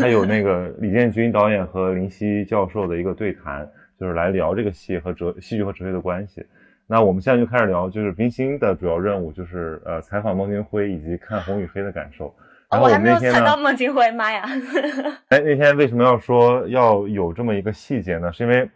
[0.00, 6.46] 他有那个李建军导演和林夕教授的一个对谈，就是来聊这个戏和哲戏剧和哲学的关系。
[6.86, 12.32] 那我们现在就开始聊，就是冰心的主要任务就是呃采访孟京辉以及看《红与黑》的感受。
[12.80, 14.42] 我还没有踩到孟京辉，妈呀！
[15.28, 18.32] 哎，那天为什么要说要有这么一个细节呢？
[18.32, 18.68] 是因为，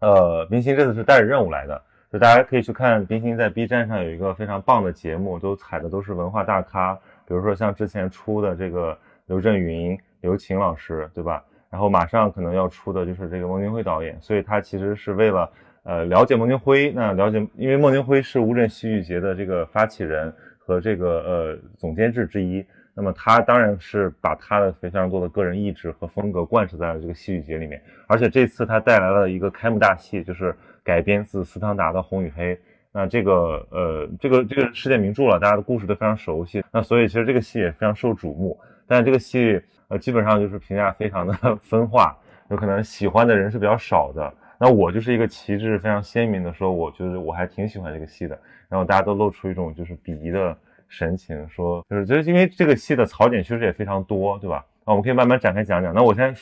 [0.00, 1.80] 呃，冰心这次是带着任务来的，
[2.12, 6.94] 就大家可以去看冰心在 B 站上有一个非常棒的节目，都采的都是文化大咖，
[7.26, 8.96] 比如说像之前出的这个
[9.26, 11.42] 刘震云、刘擎老师，对吧？
[11.70, 15.50] 然后马上可能要出的就是这个孟京辉导演，所以他其实是为了
[15.82, 22.64] 呃了解孟京辉，那了解，因为孟京辉是乌镇戏剧节的这个发起人和这个呃总监制之一。
[22.98, 32.56] 那么他当然是把他的非常多的个人意志和风格贯彻在了这个戏剧节里面，而且这次他带来了一个开幕大戏，就是改编自斯汤达的《红与黑》。
[32.92, 36.64] 那这个呃，这个这个世界名著了，大家的故事都非常熟悉。
[36.72, 42.16] 那所以其实这个戏也非常受瞩目，但这个戏呃基本上就是评价非常的 分化，
[42.48, 44.32] 有可能喜欢的人是比较少的。
[44.58, 48.38] 那我就是一个旗帜非常鲜明的说，我觉得我还挺喜欢这个戏的。
[48.70, 50.56] 然后大家都露出一种就是鄙夷的
[50.88, 54.64] 神情，说就是就是因为这个戏的槽点确实也非常多，对吧？
[54.84, 55.92] 啊我们可以慢慢展开讲讲。
[55.92, 56.34] 那我先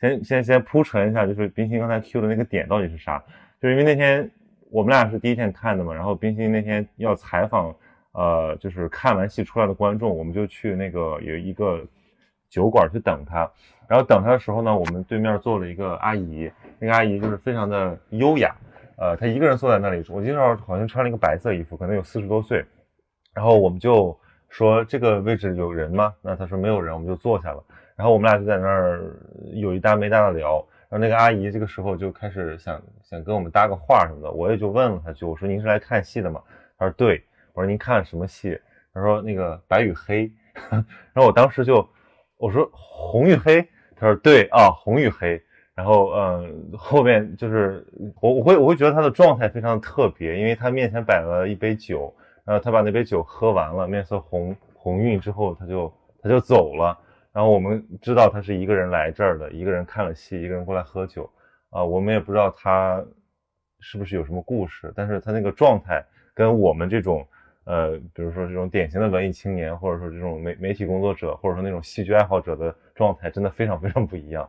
[0.00, 3.22] 先先先铺陈一下，就是冰心刚才 Q 的那个点到底是啥？
[3.60, 4.30] 就是因为那天
[4.70, 7.74] 我们俩是第一天看的嘛，然后冰心那天要采访，
[8.12, 11.84] 呃，就是看完戏出来的观众，我们就去那个有一个
[12.48, 13.50] 酒馆去等他。
[13.88, 18.54] 然后等他的时候呢，我们对面坐了一个阿姨，那个阿姨就是非常的优雅。
[18.96, 22.64] 呃，她一个人坐在那里，我记得好像穿了一个白色衣服，可能有四十多岁。
[23.34, 26.14] 然后我们就说这个位置有人吗？
[26.22, 27.62] 那他说没有人，我们就坐下了。
[27.94, 29.14] 然后我们俩就在那儿
[29.54, 30.64] 有一搭没搭的聊。
[30.88, 36.42] 然后那个阿姨这个时候就开始想想跟我们搭个话什么的，我也就问了她句，我说您是来看戏的吗？
[36.78, 37.22] 她说对。
[37.52, 38.58] 我说您看什么戏？
[38.94, 40.30] 她说那个白与黑。
[40.70, 41.88] 然后我当时就
[42.36, 43.60] 我说红与黑。
[43.96, 45.42] 她说对啊，红与黑。
[45.74, 47.86] 然后，嗯，后面就是
[48.20, 52.12] 我，我会，我会觉得她的状态非常特别，因为她面前摆了一杯酒，
[52.48, 56.98] 然后他把那杯酒喝完了，面色红红晕之后，他就他就走了。
[57.30, 61.30] 然后我们知道他是一个人来这儿的，一个人看了戏，一个人过来喝酒，
[61.68, 63.04] 啊，我们也不知道他
[63.80, 67.28] 是不是有什么故事，但是他那个状态跟我们这种，
[67.64, 74.48] 呃，比如说这种典型的文艺青年，或者说这种媒媒体工作者，或者说那种戏剧爱好者的状态，真的非常非常不一样。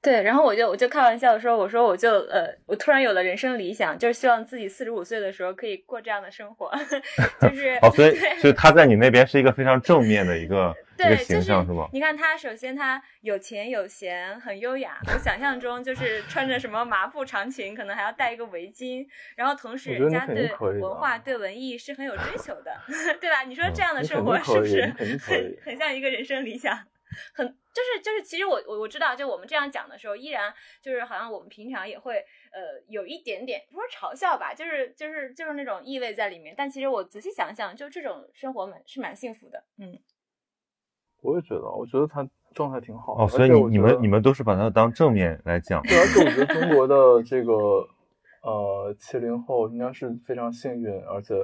[0.00, 6.70] 对，然后我就我就开玩笑说，我说我就呃，我突然有了人生理想，就是希望自己四十五岁的时候可以过这样的生活，
[7.42, 11.88] 就 是哦，所以所以他在你那边是一个非常正面的一个 一个形象，是吧？
[11.92, 14.98] 你看他，首先他有钱有闲，很优雅。
[15.12, 20.48] 我想象中就是穿着什么麻布长裙，可能还要戴一个围巾，然后同时人家对
[20.80, 22.72] 文化对文艺是很有追求的，
[23.20, 23.42] 对吧？
[23.42, 26.78] 你说这样的生活是不是很很像一个人生理想？
[27.34, 32.16] 很就是就是，其实我我我知道，就我们这样讲的时候，依然就是好像我们平常也会
[32.52, 36.54] 呃有一点点不说嘲笑吧，就是就是就是那种意味在里面。
[36.56, 39.62] 但其实我仔细想想，就这种生活蛮是蛮幸福的。
[39.78, 39.96] 嗯，
[41.22, 43.28] 我也觉得，我觉得他状态挺好哦。
[43.28, 45.80] 所以你你们你们都是把它当正面来讲。
[45.82, 47.52] 对，而且我觉得中国的这个
[48.42, 51.34] 呃七零后应该是非常幸运，而且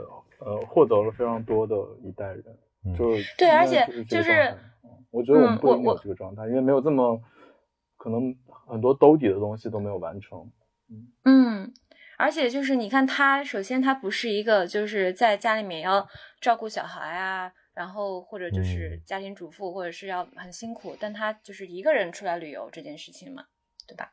[0.41, 2.45] 呃获得了非常多的一代人，
[2.99, 4.53] 就是对，而且就是。
[5.15, 7.23] 我觉得我们不一定有这个状态，因为没有这么
[7.97, 8.35] 可能
[8.67, 10.51] 很多兜底的东西都没有完成。
[11.25, 11.73] 嗯，
[12.19, 16.05] 而且就是你看他，首先他不是一个就是在家里面要
[16.41, 23.45] 照顾小孩啊，然后或者就是家庭主妇，或者是要很辛苦，但他就是一个人出来旅游这件事情嘛，
[23.87, 24.11] 对吧？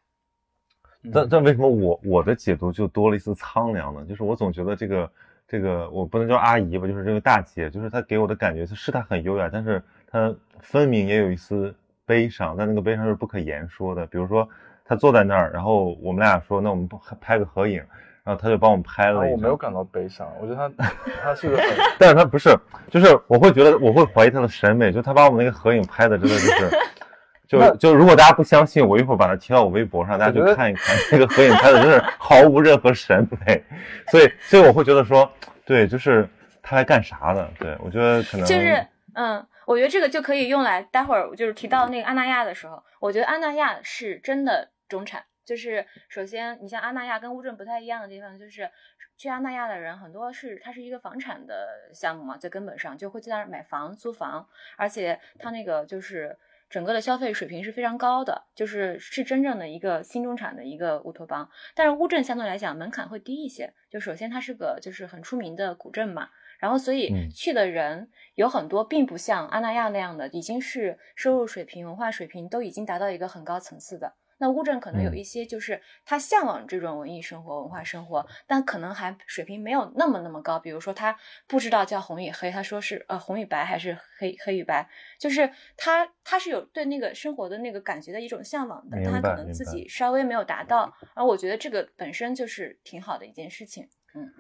[1.12, 4.06] 但但为什么我我的解读就多了一丝苍凉呢？
[4.06, 5.12] 就是我总觉得这个
[5.48, 9.82] 这个我不能叫阿姨吧，就是这个大姐，就是她给我的感觉是她很优雅，但是。
[10.12, 11.74] 他分明也有一丝
[12.06, 14.06] 悲伤，但那个悲伤是不可言说的。
[14.08, 14.48] 比如说，
[14.84, 17.82] 他坐在那儿，然后我们俩说：“那我们拍个合影。”
[18.24, 19.20] 然后他就帮我们拍了。
[19.22, 20.92] 我没有感到悲伤，我觉得他
[21.24, 21.66] 他是个很，
[21.98, 22.56] 但是他不是，
[22.88, 26.70] 就是我会觉得我会怀疑他的审美，就他把我们那个合影拍的真的就是，
[27.50, 33.64] 就就如果大家不相信，我一会儿把它贴到我微博上，大家去看一看那个合影拍的真是毫无任何审美。
[34.12, 35.28] 所以，所以我会觉得说，
[35.66, 36.30] 对，就是
[36.62, 37.50] 他来干啥的？
[37.58, 39.44] 对我觉得可能就是嗯。
[39.66, 45.24] 我觉得这个就可以用来，待会儿就是提到那个阿那亚的时候，我觉得阿那亚是真的中产。
[45.44, 48.70] 就是首先，你像阿那亚跟乌镇不太一样的地方，就是
[49.18, 54.48] 去阿那亚的人很多是它是一个房产的项目嘛，在根本上就会在那儿买房租房，
[54.78, 56.38] 而且它那个就是
[56.70, 61.50] 整个的消费水平是非常高的，就是是真正的一个新中产的一个乌托邦。
[61.76, 66.30] 但是乌镇相对来讲门槛会低一些，就首先它是个就是很出名的古镇嘛。
[66.62, 74.14] 然后，所以去的人有很多，并不像阿那亚那样的，已经是收入水平、文化水平都已经达到一个很高层次的。
[74.38, 80.60] 那乌镇可能有一些，就是他向往这种文艺生活、文化生活，但可能还水平没有那么那么高。
[80.60, 81.16] 比如说，他
[81.48, 90.92] 不知道叫红与黑，他说是呃红与白还是黑黑与白，就是他他是有对那个生活的那个感觉的一种向往的，他可能自己稍微没有达到。
[91.14, 94.32] 而我觉得这个本身就是挺好的一件事情，嗯。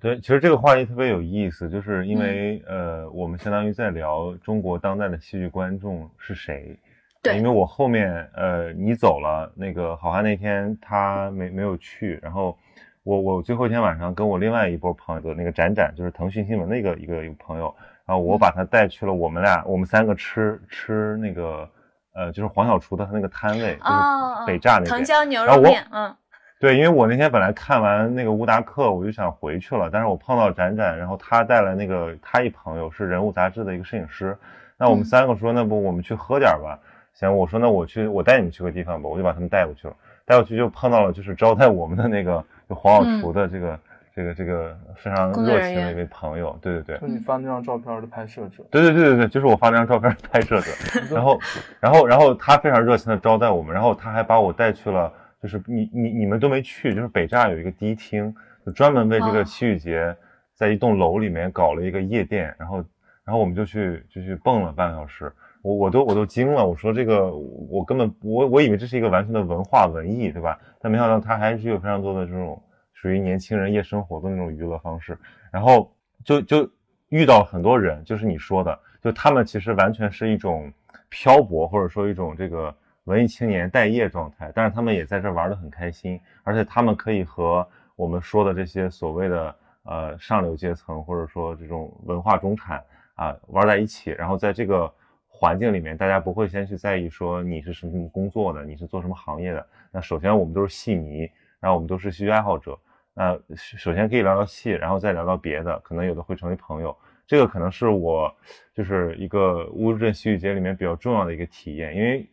[0.00, 6.78] 对，其实这个话题特别有意思，就是因为呃，我们相当于在聊中国当代的戏剧观众是谁。
[7.22, 12.56] 对，因为我后面呃你走了，那个好汉那天他没没有去，然后
[13.02, 17.74] 我我最后一天晚上跟我另外一波朋友的那个展展，就是腾讯新闻的一个一个一个朋友，
[18.06, 21.70] 然然后我把他带去了我们俩我们三个吃吃那个
[22.12, 26.12] 呃就是黄小厨的他那个摊位，就是北栅那边藤椒牛肉面，嗯，
[26.60, 34.36] 对，因为我那天本来看完那个乌达克，我就想回去了，但是我碰到展展，然后他带来那个他一朋友是人物杂志的一个摄影师，
[34.76, 35.04] 那我们嗯。
[35.06, 36.78] 三个说，那不我们去喝点儿吧？
[37.14, 39.94] 行，我说那我去，我带你们去个地方吧，我就把他们带过去了，
[40.26, 43.80] 带过去就碰到了就是招待我们的那个就黄小厨的这个、
[44.14, 50.70] 这个这个非常热情的一位朋友，对对对，就你发那张照片的拍摄者，对对对对对，就是我发那张照片的拍摄者。
[51.10, 51.40] 然后，
[51.80, 55.10] 然后，然后他非常热情的招待我们，然后他还把我带去了，
[55.42, 59.44] 就是你你你们都没去，就是北栅有一个迪厅，就专门为这个哦。
[59.44, 60.16] 戏剧节，
[60.54, 62.76] 在一栋楼里面搞了一个夜店，然后，
[63.24, 70.58] 然后我们就去就去蹦了半个小时，我我都我都惊了，我说这个我根本我我以为这是一个完全的文化文艺，对吧？
[70.80, 75.18] 但没想到它还是有非常多的这种属于年轻人夜生活的那种娱乐方式，
[75.50, 75.90] 然后
[76.22, 76.70] 就就
[77.08, 80.70] 遇到很多人，就是你说的，就他们其实完全是一种
[81.08, 92.82] 漂泊，或者说一种这个文艺青年待业状态，但是他们也在这玩得很开心，而且他们可以和我们说的这些所谓的呃上流阶层，或者说这种文化中产
[93.14, 94.92] 啊玩在一起，然后在这个
[95.26, 99.66] 环境里面，大家不会先去在意说你是什么什么工作的，你是做什么行业的。
[99.90, 101.20] 那首先我们都是戏迷，
[101.58, 102.78] 然后我们都是戏剧爱好者。
[103.12, 106.96] 那首先可以聊聊戏，然后再聊聊别的，可能有的会成为朋友。
[107.26, 108.32] 这个可能是我
[108.74, 112.28] 就是一个乌镇戏剧节里面比较重要的一个体验，因为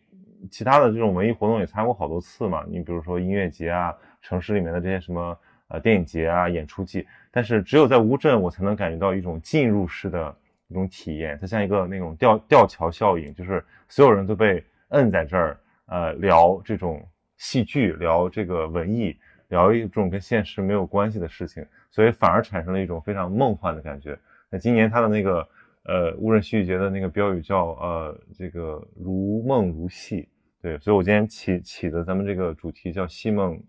[0.50, 2.64] 其他的这种文艺活动也参加过好多次嘛。
[2.68, 10.36] 你比如说音乐节啊，城市里面的这些什么呃电影节啊、演出季，但是只有在乌镇，我才能感觉到一种进入式的
[10.68, 11.38] 一种体验。
[11.40, 19.18] 它像一个那种吊吊桥效应，就是所有人都被摁在这儿，呃，聊这种戏剧，聊这个文艺。
[19.50, 24.20] 聊一种跟现实没有关系的事情，所以反而产生了一种非常梦幻的感觉。
[24.50, 25.48] 那今年他的那个
[25.88, 30.28] 呃乌镇戏剧节的那个标语叫呃这个如梦如戏，
[30.62, 33.60] 对，所以我今天起起的咱们这个主题叫戏梦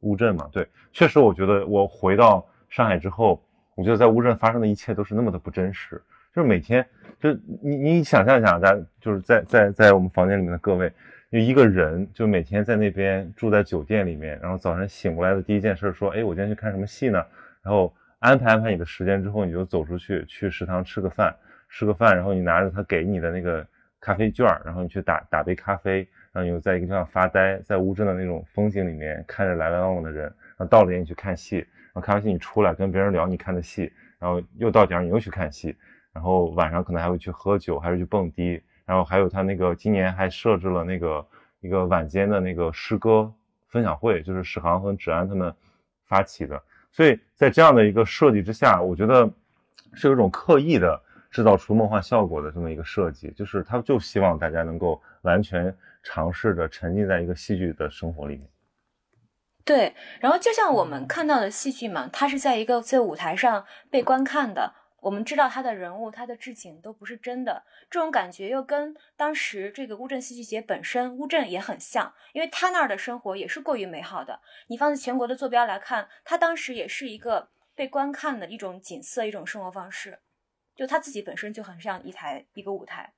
[0.00, 3.42] 乌镇嘛，对，确实我觉得我回到上海之后，
[3.74, 6.02] 我觉得在乌镇发生的一切都是那么的不真实，
[6.34, 6.86] 就是每天
[7.18, 10.92] 就你你想象一下，咱就是在在在我们房间里面的各位。
[11.30, 17.22] 就一个人，就每天在那边住在酒店里面，然后早上醒过来的第一件事说：“哎，我今天去看什么戏呢？”
[17.62, 21.36] 然后安排安排你的时间之后，你就走出去去食堂吃个饭，
[21.68, 23.66] 吃个饭，然后你拿着他给你的那个
[24.00, 25.98] 咖啡券，然后你去打打杯咖啡，
[26.32, 35.76] 然后你就在一个地方发呆，在乌镇的那种风景里面看着来来往往的人，然后到了点你去看戏，然后看完戏你出来跟别人聊你看的戏，然后又到点你又去看戏，
[36.12, 38.62] 然后晚上可能还会去喝酒，还是去蹦迪。
[38.84, 41.26] 然后还有他那个今年还设置了那个
[41.60, 43.30] 一个晚间的那个诗歌
[43.68, 45.54] 分享会，就是史航和芷安他们
[46.06, 46.62] 发起的。
[46.90, 49.30] 所以在这样的一个设计之下，我觉得
[49.92, 50.98] 是有一种刻意的
[51.30, 58.48] 制造出梦幻效果的这么一个设计，就是他就希望大家能够完全尝试着沉浸在一个戏剧的生活里面。
[59.64, 64.74] 对，然后就像我们看到的戏剧嘛，它是在一个在舞台上被观看的。
[65.00, 74.40] 我们知道他的人物、他的置景都不是真的，这种感觉又跟当时这个乌镇戏剧节本身乌镇也很像，因为他那儿的生活也是过于美好的。
[74.66, 80.18] 你放在全国的坐标来看，他当时也是一个被观看的一种景色、一种生活方式，
[80.78, 83.12] 就他自己本身就很像一台一个舞台。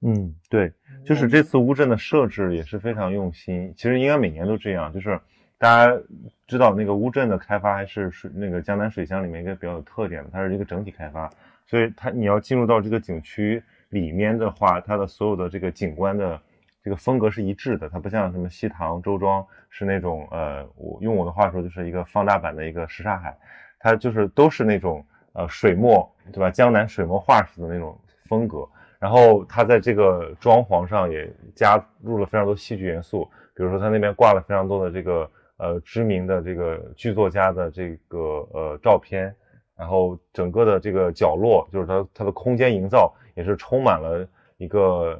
[0.00, 0.72] 嗯，对，
[1.04, 5.20] 就是这次乌镇的设置也是非常用心，其实应该每年都这样，就是。
[5.58, 5.98] 大家
[6.46, 11.32] 知道那个乌镇的开发还是水那个江南水乡里面一个比较有特点的，它是一个整体开发，
[11.66, 16.38] 所以它你要进入到这个景区里面的话，它的所有的这个景观的
[16.84, 23.34] 这个风格是一致的，它不像什么西塘、周庄是那种呃，我用我的话说就是一个放大版的一个什刹海，
[23.78, 25.02] 它就是都是那种
[25.36, 26.50] 呃水墨对吧？
[26.50, 27.96] 江南水墨画式的那种
[28.28, 28.68] 风格，
[28.98, 35.30] 然后它在这个装潢上也加入了非常多戏剧元素，比如说它那边挂了非常多的这个。
[35.58, 39.34] 呃，知名的这个剧作家的这个呃照片，
[39.74, 45.18] 然后整个的这个角落，就是它它的空间营造也是充满了一个，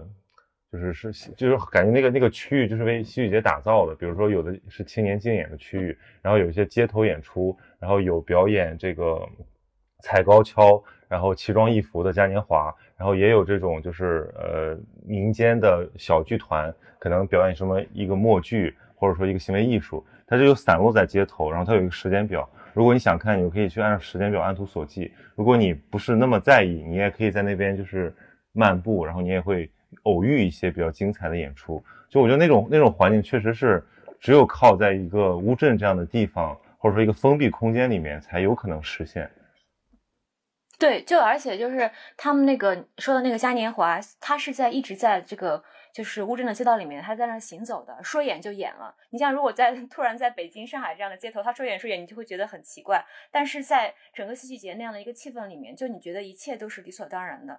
[0.70, 3.94] 就是是就是感觉那个那个区域就是为戏剧节打造的。
[3.94, 9.26] 比如说有的是青年竞演的区域，然后有一些街头演出，然后有表演这个
[10.02, 20.04] 踩高跷，然后奇装异服的嘉年华，然后也有这种就是呃民间的小剧团，可能表演什么一个默剧，或者说一个行为艺术。
[20.28, 22.48] 它就有散落在街头，然后它有一个时间表。
[22.74, 25.10] 如果你想看，你就可以去按照时间表按图索骥。
[25.36, 28.12] 如果你不是那么在意，你也可以在那边就是
[28.52, 29.70] 漫步，然后你也会
[30.02, 31.82] 偶遇一些比较精彩的演出。
[32.10, 33.82] 就我觉得那种那种环境确实是
[34.20, 39.30] 只有靠在一个乌镇这样的地方，或者说一个封闭空间里面才有可能实现。
[40.78, 45.62] 对，就而且就是他们那个说的那个嘉年华，他是在一直在这个
[45.92, 48.94] 就是乌镇的街道里面，他在那行走的，说演就演了。
[49.10, 53.02] 你像如果在突然在北京、上海这样的街头，他说演说演，你就会觉得很奇怪。
[53.30, 57.58] 但是在整个戏剧节那样的一个气氛里面，就你觉得一切都是理所当然的。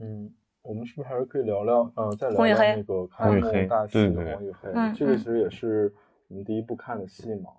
[0.00, 5.90] 嗯，我们是不是还是可以聊聊，呃，再聊聊红与黑那个开红与黑幕大戏对对对《红与黑》嗯嗯这个其实也是
[6.28, 7.50] 我们第一部看的戏嘛。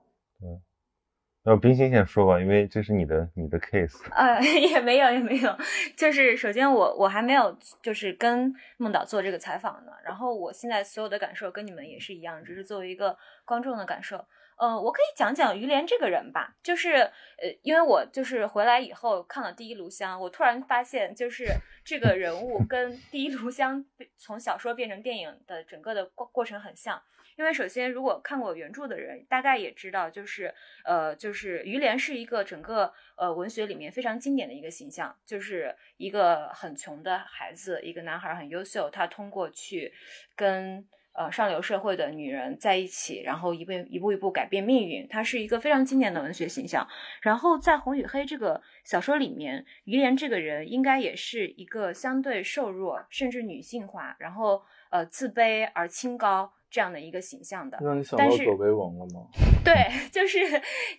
[1.49, 3.97] 要冰心先说吧，因为这是你的你的 case。
[4.11, 5.57] 呃， 也没有，也没有。
[5.97, 14.23] 就是首先我我还没有就是跟孟导做这个采访呢，然后我现在所有的感受跟你们也是一样，只是作为一个观众的感受。
[14.61, 21.47] 嗯、我可以讲讲于连这个人吧，就是呃，因为我就是回来以后看了《第一炉香》，我突然发现就是
[21.85, 23.81] 这个人物跟《第一炉香》
[24.17, 27.01] 从小说变成电影的整个的过过程很像。
[27.39, 39.93] 因为首先，如果看过原著的人，大概也知道，就是呃，就是于连是一个整个呃文学里面非常经典的一个形象，就是一个很穷的孩子，一个男孩很优秀，他通过去
[40.35, 46.85] 跟呃上流社会的女人在一起，然后一步一步一步改变命运，他是一个非常经典的文学形象。
[47.21, 57.77] 然后在《红与黑》这个小说里面，于连这个人应该也是一个相对瘦弱，甚至女性化，然后呃自卑而清高这样的一个形象的。
[57.81, 59.27] 让你想但是到葛维文了吗？
[59.63, 59.73] 对，
[60.11, 60.39] 就是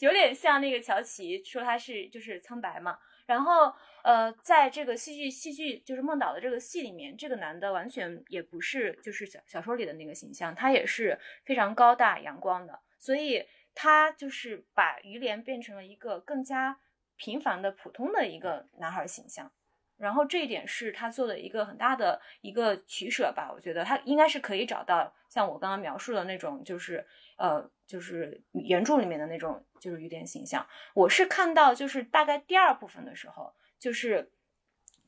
[0.00, 2.98] 有点像那个乔琪说他是就是苍白嘛。
[3.26, 16.80] 然后呃，在这个戏剧戏剧就是孟导的这个戏里面，这个男的完全也不是就是小小说里的那个形象，他也是非常高大阳光的，所以他就是把于连变成了一个更加
[17.16, 19.52] 平凡的普通的一个男孩形象。
[20.00, 30.66] 然后这一点是他做的一个很大的一个取舍吧，我觉得他应该是可以找到像我刚刚描述的那种，就是呃，就是原著里面的那种，就是于连形象。
[30.94, 34.32] 我是看到就是大概第二部分的时候，就是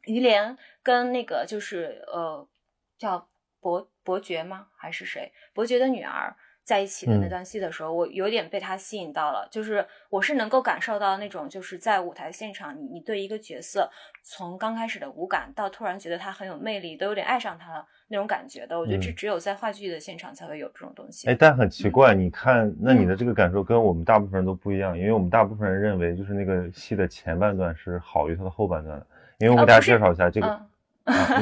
[0.03, 2.47] 于连跟那个就是呃
[2.99, 3.29] 叫
[3.61, 4.69] 伯伯爵吗？
[4.77, 5.33] 还是谁？
[5.55, 6.37] 伯爵的女儿。
[6.65, 13.91] 在一起的那嗯段戏的时候，我有点被他吸引到了，就是我是能够感受到那种就是在舞台现场，你你对一个角色
[14.23, 18.79] 从刚开始的无感到突然觉得他很有魅力，都有点爱上他了那种感觉的。
[18.79, 21.29] 我觉得这嗯只有在话剧的现场才会有这种东西。
[21.29, 29.07] 哎，但很奇怪，你看，那你嗯的这个感受跟我们大部分人都不一样，因为我们大部分人认为就是那个戏的前半段是好于它的后半段的。
[29.39, 30.61] 因为我给大家介绍一下这个，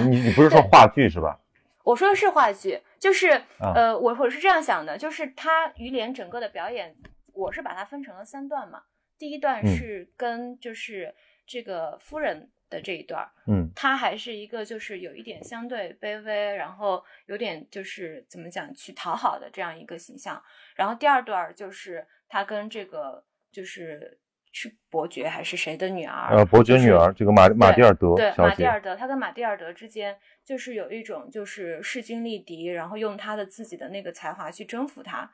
[0.09, 1.39] 你你不是说话剧是吧？
[1.83, 6.95] 我说的是话剧，就是、啊呃，我我是这样想的，就是他于连整个的表演，
[7.33, 8.83] 我是把它分成了三段嘛。
[9.19, 11.15] 第一段嗯是跟就是
[11.47, 20.43] 这个夫人的这一段儿，嗯他还是一个就是有一点相对卑微，然后有点就是怎么讲去讨好的这样一个形象。
[20.75, 24.19] 然后第二段儿就是他跟这个就是
[24.53, 35.31] 是伯爵还是谁的女儿，呃，伯爵就是女儿这个马马蒂尔德对马蒂尔德，他跟马蒂尔德之间就是有一种就是势均力敌，然后用他的自己的那个才华去征服他，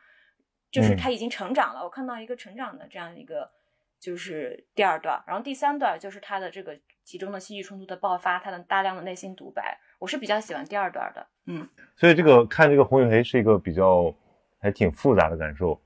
[0.71, 1.83] 就是嗯他已经成长了。
[1.83, 3.51] 我看到一个成长的这样一个
[3.99, 11.27] 就是第二段，然后第三段就是他的这个其中的戏剧冲突的爆发，他的大量的内心独白，我是比较喜欢第二段的。
[11.47, 14.15] 嗯，所以这个看这个红与黑是一个比较
[14.59, 15.81] 还挺复杂的感受，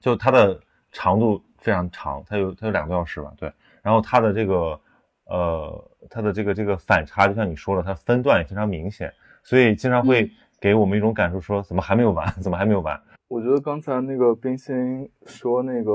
[0.00, 0.58] 就它的
[0.90, 3.50] 长度非常长，它有它有两个多小时吧，对，
[3.82, 4.78] 然后它的这个
[5.26, 9.10] 呃它的这个这个反差，就像你说的，它分段也非常明显，
[9.42, 12.26] 所以经常会嗯给我们一种感受说，怎么还没有完？
[12.42, 13.00] 怎么还没有完？
[13.28, 15.92] 我觉得刚才那个冰心说那个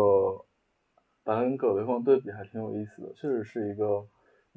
[1.24, 4.04] 把它跟葛维风对比还挺有意思的，确实是一个，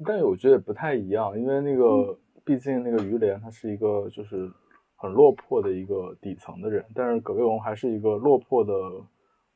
[0.03, 4.51] 但我觉得也不太一样，因为那个毕竟那个于连他是一个就是
[4.95, 8.73] 很落魄的一个底层的人，但是葛维龙还是一个落魄的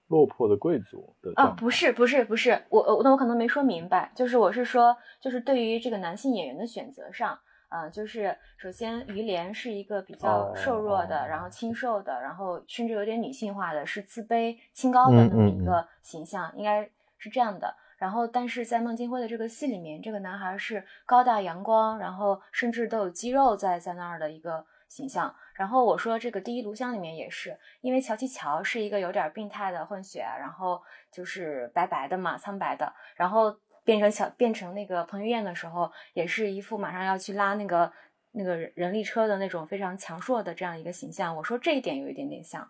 [0.08, 7.38] 落魄的贵族的啊，不是不是不是，我我那我可能没说明白，就是我是说，就是对于这个男性演员的选择上，
[7.70, 16.84] 啊、就是首先于连是一个比较哦瘦弱的，哦然后清瘦的，然后甚至有点女性化的，是自卑清高的嗯那么嗯一个形象，应该
[17.18, 17.76] 是这样的。
[17.98, 24.64] 然后，但是在孟京辉的这个戏里面，这个男孩是高大阳光，然后甚至都有肌肉在在那儿的一个
[24.96, 25.34] 形象。
[25.54, 30.82] 然后我说这个《第一炉香》里面也是，因为乔琪乔是一个有点病态的混血，然后
[31.12, 37.92] 就是白白的嘛，苍白的，然后变成小变成那个彭于晏的时候，也是一副马上要去拉那个
[38.32, 41.36] 那个人力车的那种非常强硕的这样一个形象。
[41.36, 42.68] 我说这一点有一点点像。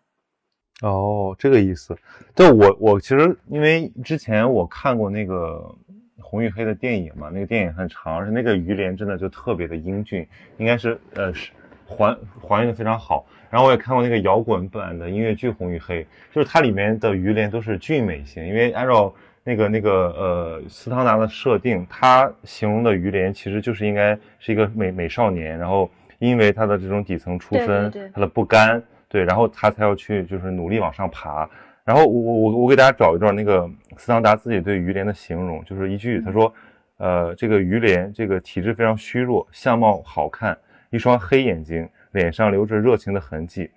[0.82, 1.98] 哦，这个意思。
[2.36, 5.74] 就我，我其实因为之前我看过那个
[6.22, 11.52] 红与黑的电影嘛，那个电影很长，而且那个于连真的就特别的英俊，应该是呃是
[11.86, 13.26] 还还原的非常好。
[13.50, 19.14] 然后我也看过那个摇滚版的音乐剧《红与黑》，就是它里面的于连都是俊美型，因为按照
[19.44, 31.50] 那个那个呃斯汤达的设定，他形容的于连其实就是应该是一个美美少年，然后因为他的这种底层出身，他的不甘，对，然后他才要去就是努力往上爬。
[31.86, 36.52] 然后我我我我给大家找一段那个斯汤达自己对于连的形容，就是一句他说，
[36.98, 40.58] 呃，这个于连这个体质非常虚弱，相貌好看，
[40.96, 43.70] 一双黑眼睛，脸上留着热情的痕迹，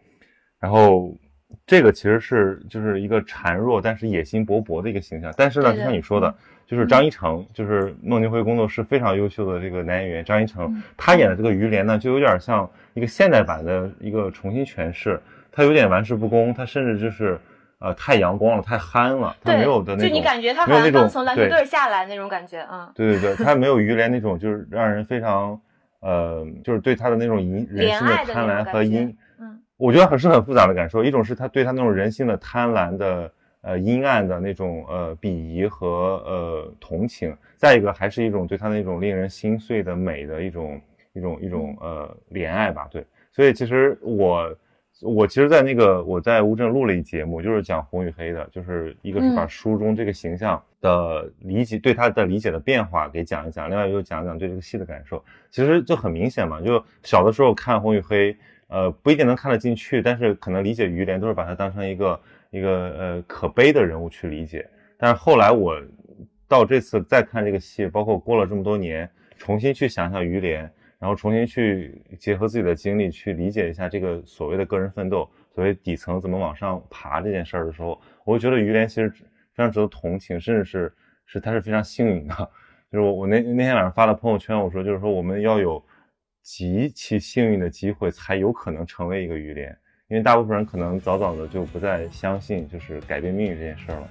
[0.58, 1.12] 然后。
[1.66, 6.34] 这个其实是就是一个孱弱但是野心勃勃的一个形象，但是呢，就像你说的，
[6.66, 15.18] 就是张一成，就是孟京辉工作室非常优秀的这个男演员张一成，嗯他演的这个于连呢，就有点像一个现代版的一个重新诠释，
[15.50, 17.38] 他有点玩世不恭，他甚至就是
[17.78, 25.58] 呃太阳光了，太憨了，他，没有的那种，就你感觉他没有那种好像刚从篮球对队下来那种感觉，嗯，对对对，他没有于连那种就是让人非常
[26.00, 29.16] 呃，就是对他的那种阴人性的贪婪和阴。
[29.40, 40.80] 嗯，我觉得很是很复杂的感受，一种是他对他那种人性的贪婪的呃阴暗的那种呃鄙夷和呃同情，再一个还是一种对他那种令人心碎的美的一种
[41.12, 44.54] 一种一种呃怜爱吧，对，所以其实我
[45.02, 55.24] 我其实，在那个我在乌镇录了一节目，就是讲红与黑的，就是一个是把嗯书中这个形象的理解、对他的理解的变化给讲一讲，另外又讲一讲对这个戏的感受。
[55.50, 58.36] 其实就很明显嘛，就小的时候看红与黑，
[58.66, 62.20] 呃，不一定能看得进去，但是可能理解于连都是把他当成一个
[62.50, 64.68] 一个呃可悲的人物去理解。
[64.96, 65.80] 但是后来我
[66.48, 70.68] 到这次再看这个戏，包括过了这么多年，重新去想想于连，
[70.98, 79.18] 然后重新去结合自己的经历去理解一下这个所谓的个人奋斗，所谓底层怎么往上爬这件事儿的时候，我会觉得于连其实非
[79.56, 80.92] 常值得同情，甚至是
[81.24, 82.34] 是他是非常幸运的。
[82.90, 85.80] 就是我我那那天晚上发了朋友圈，我说就是说我们要有
[86.42, 89.68] 极其幸运的机会，才有可能成为一个于连，
[90.08, 94.08] 因为大部分人可能早早的就不再相信就是改变命运这件事儿了。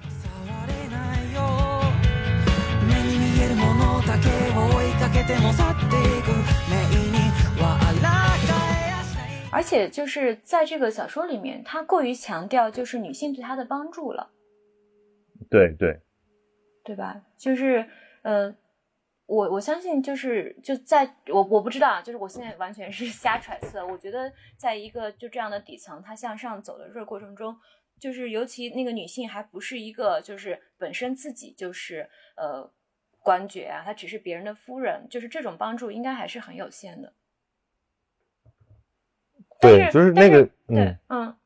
[9.50, 14.30] 而且就是在这个小说里面，他过于强调就是女性对他的帮助了，
[15.50, 16.00] 对对，
[16.84, 17.22] 对吧？
[17.36, 17.84] 就是
[18.22, 18.54] 呃，
[19.26, 23.84] 我我相信就是就在我我不知道啊，就是我现在完全是瞎揣测。
[23.84, 27.56] 我觉得在一个就这样的底层，他向上走的这个过程中，
[27.98, 32.70] 就是尤其那个女性还不是一个就是本身自己就是呃
[33.28, 37.12] 官爵啊，她只是别人的夫人，就是这种帮助应该还是很有限的。
[39.60, 41.36] 但对，就是那个对嗯，嗯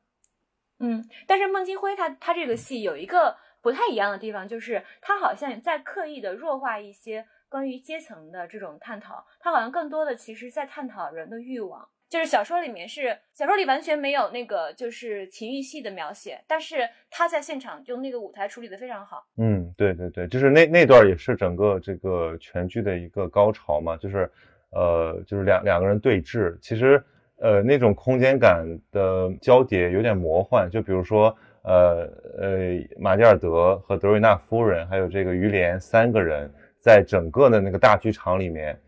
[0.78, 11.88] 嗯，但是孟京辉他他这个戏有一个不太一样的地方，就是他好像在刻意的弱化一些关于阶层的这种探讨，他好像更多的其实在探讨人的欲望。
[12.12, 19.24] 就是小说里面是小说里完全没有那个就是情欲戏的描写，但是他在现场用那个舞台处理的非常好。
[19.38, 24.30] 嗯，对对对，就是那那段也是整个这个全剧的一个高潮嘛，就是
[24.72, 27.02] 呃，就是两两个人对峙，其实
[27.38, 32.06] 呃那种空间感的交叠有点魔幻，就比如说呃
[32.38, 32.48] 呃
[32.98, 38.78] 马蒂尔德和德瑞纳夫人还有这个于连三个人在整个的那个大剧场里面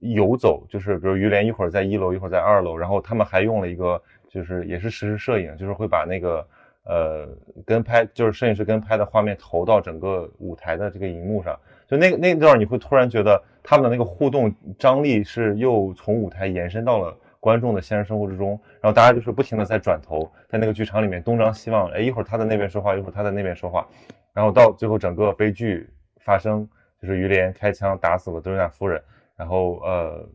[0.00, 6.46] 游走，就是比如于连一会儿在一楼，一会儿在二楼，然后他们还用了一个就是也是实时摄影，就是会把那个
[6.84, 7.28] 呃
[7.64, 23.86] 跟拍就是摄影师跟拍的画面投到整个舞台的这个荧幕上，就那那段你会突然觉得他们的那个互动张力是又从舞台延伸到了观众的现实生活之中，然后大家就是不停的在转头，在那个剧场里面东张西望，哎一会儿他在那边说话，一会儿他在那边说话，
[24.32, 25.88] 然后到最后整个悲剧
[26.20, 26.68] 发生，
[27.00, 29.00] 就是于连开枪打死了德瑞纳夫人，
[29.36, 30.28] 然后呃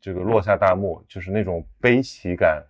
[0.00, 2.64] 这个落下大幕，就是那种悲喜感。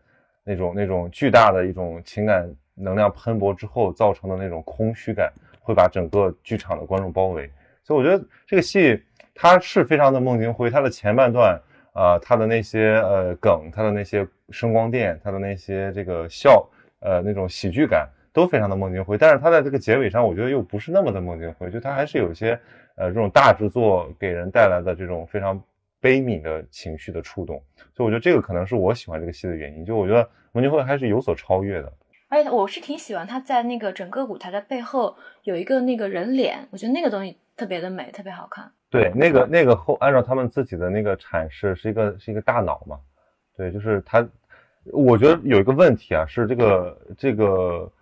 [0.47, 7.51] 那种那种巨大的一种情感能量喷薄之后造成的那种空虚感，会把整个剧场的观众包围。
[7.83, 9.03] 所以我觉得这个戏
[9.35, 11.59] 它是非常的孟京辉，它的前半段
[11.95, 16.69] 啊、它的那些呃梗，它的那些声光电，它的那些这个笑，
[17.01, 19.17] 呃那种喜剧感都非常的孟京辉。
[19.17, 22.61] 但是它在这个结尾上，我觉得又不是那么的孟京辉，就它还是有些
[22.97, 25.63] 呃这种大制作给人带来的这种非常
[26.01, 27.63] 悲悯的情绪的触动。
[27.95, 31.93] 所以我觉得这个可能是我喜欢这个戏的原因，就我觉得文俊辉还是有所超越的。
[32.29, 38.73] 而且我是挺喜欢他在那个整个舞台的背后有一个那个人脸，我觉得那个东西特别的美，特别好看。
[38.91, 42.99] 对，那个那个后按照他们自己的那个阐释，是一个是一个大脑嘛。
[43.57, 44.27] 对，就是他，
[44.93, 47.93] 我觉得有一个问题啊，是这个这个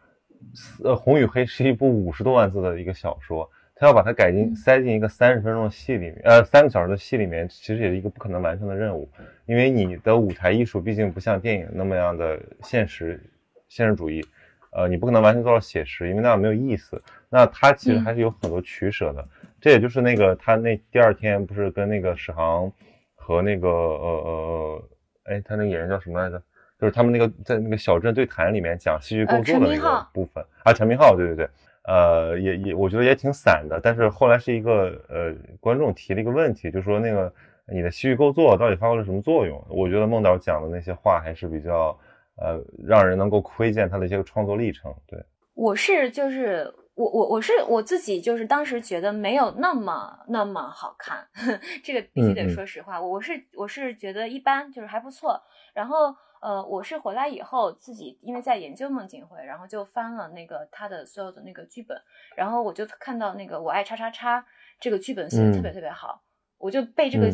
[0.82, 3.50] 呃《红与黑》是一部五十多万字的一个小说，
[3.82, 9.10] 他要把它改进塞进一个三十分钟的戏里面，呃，三个小时的戏里面，其实也是一个不可能完成的任务，
[9.44, 13.20] 因为你的舞台艺术毕竟不像电影那么样的现实
[13.68, 14.24] 现实主义，
[14.70, 17.02] 呃，你不可能完全做到写实，因为那样没有意思。
[17.28, 19.28] 那他其实还是有很多取舍的。
[19.60, 22.70] 这也就是那个他那第二天不是跟那个史航
[23.16, 24.82] 和那个呃呃，
[25.24, 26.40] 哎，他那个演员叫什么来着？
[26.78, 31.48] 就是他们那个在那个小镇对谈里面讲戏剧构筑的那个部分啊，陈明浩，对对对，
[31.84, 33.80] 呃，也也我觉得也挺散的。
[33.82, 37.32] 但是后来是一个呃观众提了一个问题，就说那个
[37.72, 39.64] 你的戏剧构作到底发挥了什么作用？
[39.68, 41.98] 我觉得孟导讲的那些话还是比较
[42.36, 44.94] 呃让人能够窥见他的一些创作历程。
[45.06, 45.18] 对，
[45.54, 51.26] 我是就是我我我是我自己就是当时觉得没有那么那么好看，
[51.82, 55.40] 这个必须得说实话，我是我是觉得一般，就是还不错。
[55.74, 56.14] 然后。
[56.42, 61.96] 呃，我是回来以后自己因为在研究孟京辉，然后就翻了那个他的所有的那个剧本，
[62.36, 64.44] 然后我就看到那个我爱叉叉叉
[64.80, 66.20] 这个剧本写的特别特别好，
[66.58, 67.30] 我就被这个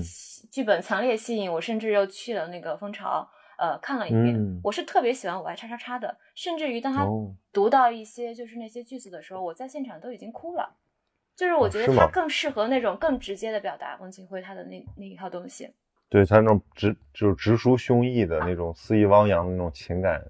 [0.53, 4.61] 剧本强烈吸引，我甚至又去了那个蜂巢，呃，看了一遍。
[4.63, 7.07] 我是特别喜欢我爱叉叉叉的，甚至于当他
[7.51, 10.77] 读到一些就是那些句子的时候，我在现场都已经哭了，
[11.35, 15.73] 就是我觉得他更适合那种更直接的表达孟京辉他的那那一套东西。
[16.09, 20.25] 对他那种直就是直抒胸臆的那种肆意汪洋的那种情感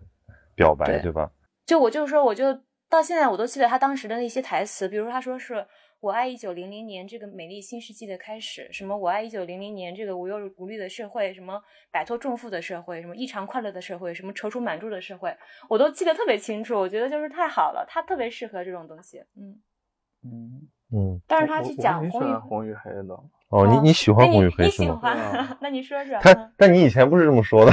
[0.55, 1.31] 表白，对吧？
[1.67, 2.53] 就我就是说，我就
[2.89, 5.65] 到现在我都记得他当时的那些台词，比如他说是
[6.01, 11.61] 我爱一九零零年这个美丽新世纪的开始，什么我爱一九零零年这个无忧无虑的社会，什么
[11.93, 15.37] 摆脱重负的社会，什么异常快乐的社会，什么踌躇满志的社会，
[15.69, 16.75] 我都记得特别清楚。
[16.75, 19.19] 我觉得就是太好了，他特别适合这种东西。
[19.37, 19.61] 嗯
[20.25, 21.21] 嗯嗯。
[21.27, 23.23] 但是他去讲红与红与黑的。
[23.51, 25.01] 哦，你你喜欢红与黑是吗？
[25.59, 26.19] 那你说说。
[26.21, 27.73] 他，但你以前不是这么说的。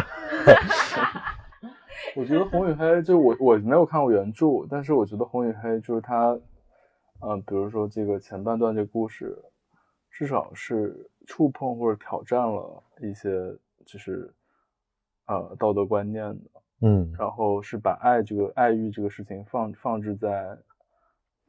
[2.15, 6.39] 我觉得红与黑，就我我没有看过原著，但是我觉得红与黑就是他，
[7.19, 9.37] 嗯，比如说这个前半段这故事，
[10.09, 13.29] 至少是触碰或者挑战了一些
[13.85, 14.33] 就是
[15.25, 20.57] 呃道德观念的，嗯，然后是把爱这个爱欲这个事情放放置在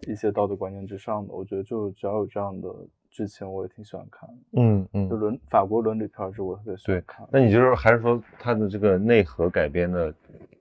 [0.09, 1.33] 一些道德观念之上的。
[1.33, 2.68] 我觉得就只要有这样的。
[3.17, 7.27] 之前我也挺喜欢看，嗯嗯，就伦法国伦理片，是我特别喜欢看。
[7.33, 10.12] 那你就是还是说它的这个内核改编的，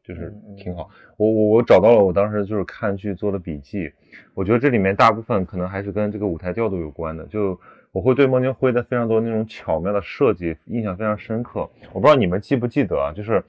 [0.02, 0.90] 就是挺好。
[1.18, 3.92] 我我我找到了，我当时就是看剧做的笔记。
[4.34, 7.26] 我觉得这里面大部分可能还是跟这个舞台调度有关的。
[7.26, 7.60] 就
[7.92, 11.70] 我会对孟京辉的非常多那种巧妙的设计印象非常深刻。
[11.92, 13.12] 我不知道你们记不记得啊？
[13.14, 13.44] 就是，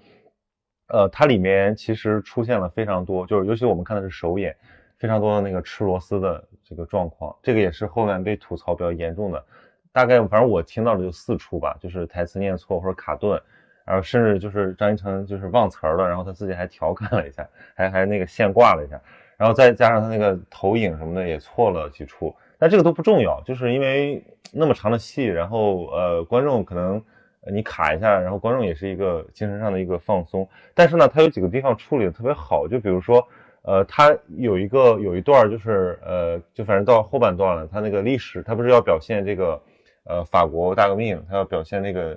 [0.89, 4.53] 呃，它里面其实出现了非常多，就是尤其我们看的是首演。
[4.99, 9.45] 非常多的那个吃螺丝的这个状况，这个也是后面被吐槽比较严重的。
[9.93, 13.41] 大概反正我听到的就四处吧，就是台词念错或者卡顿，
[13.85, 19.01] 然后甚至就是张一成就是忘词儿了，然后他自己还调侃了一下，还还那个现挂了一下，
[19.37, 22.35] 然后再加上他那个投影什么的也错了几处。
[22.59, 27.03] 但这个都不重要，就是因为那么长的戏，然后呃观众可能
[27.51, 30.47] 你卡一下，然后观众也是一个精神上的一个放松。
[30.75, 33.27] 但是呢，他有几个地方处理的特别好，就比如说。
[33.67, 39.61] 呃，他有一个有一段就是呃，就反正到后半段了，他那个历史，他不是要表现这个
[40.05, 42.17] 呃法国大革命，他要表现那个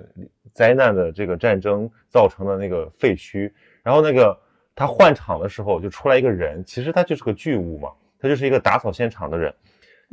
[0.54, 3.50] 灾难的这个战争造成的那个废墟，
[3.82, 4.38] 然后那个
[4.76, 7.90] 他换场的时候就出来一个人，其实他就是个巨物嘛，
[8.20, 9.52] 他就是一个打扫现场的人，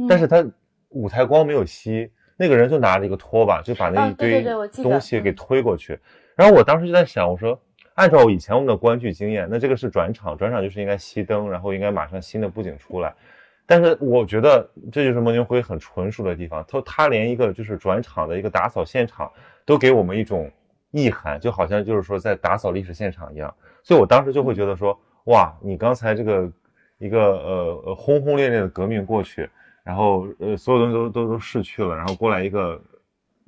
[0.09, 0.43] 但是他
[0.89, 4.43] 舞台光没有熄，那个人就拿着一个拖把就把那一堆
[4.81, 5.99] 东西给推过去，
[6.35, 7.61] 然后我当时就在想，我说。
[7.97, 13.11] 按照以前我们的观剧经验，那这个是转场，转场就是应该熄灯，然后应该马上新的布景出来。
[13.65, 19.31] 但是我觉得这就是孟京辉很纯熟的地方，他他连一个就是转场的一个打扫现场
[19.65, 20.49] 都给我们一种
[20.91, 23.51] 意涵，就好像就是说在打扫历史现场一样。
[23.81, 26.51] 所以我当时就会觉得说，哇，你刚才这个
[26.99, 29.49] 一个呃呃轰轰烈烈的革命过去，
[29.83, 32.79] 然后呃所有东西都都都逝去了，然后过来一个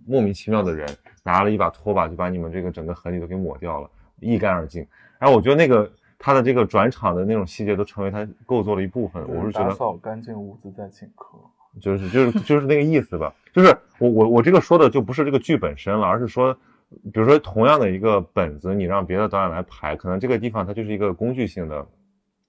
[0.07, 0.89] 莫名其妙的人
[1.23, 3.87] 拿了一把拖把就把你们这个整个痕迹都给抹掉了。
[4.21, 4.85] 一干二净，
[5.19, 9.25] 然后我觉得那个他的这个转场的那种细节都成为他构作的一部分。
[9.27, 11.37] 我是觉得打扫干净屋子再请客，
[11.81, 13.33] 就是就是就是那个意思吧。
[13.53, 16.53] 就是我我我这个说的就不是这个剧本身了，而是说，
[17.11, 21.85] 比如说同样的一个本子，你让别的导演来排，可能这个地方它就是一个工具性的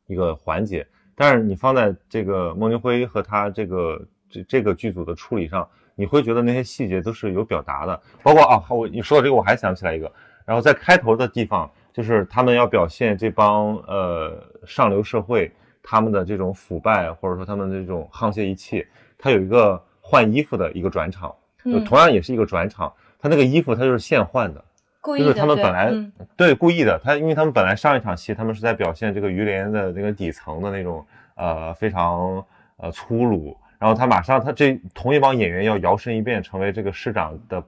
[0.07, 8.01] 一个环节，但是你放在这个孟京辉和他这个这这个剧组的处理上，你会觉得那些细节都是有表达的。
[8.23, 10.11] 包括啊，我你说的这个我还想起来一个。
[10.51, 14.37] 然后在开头的地方，就是他们要表现这帮呃
[14.67, 15.49] 上流社会
[15.81, 18.85] 他们的这种腐败，或者说他们的这种沆瀣一气。
[19.17, 21.33] 他有一个换衣服的一个转场，
[21.65, 22.93] 就同样也是一个转场。
[23.21, 24.65] 他那个衣服他就是现换的，
[25.17, 25.95] 就是他们本来
[26.37, 27.01] 对故意的。
[27.05, 32.45] 他因为他们本来上一场戏他们是在表现这个于连的那个底层的那种呃非常
[32.79, 37.63] 呃粗鲁，然后他马上他这同一帮演员要摇身一变成为这个市长的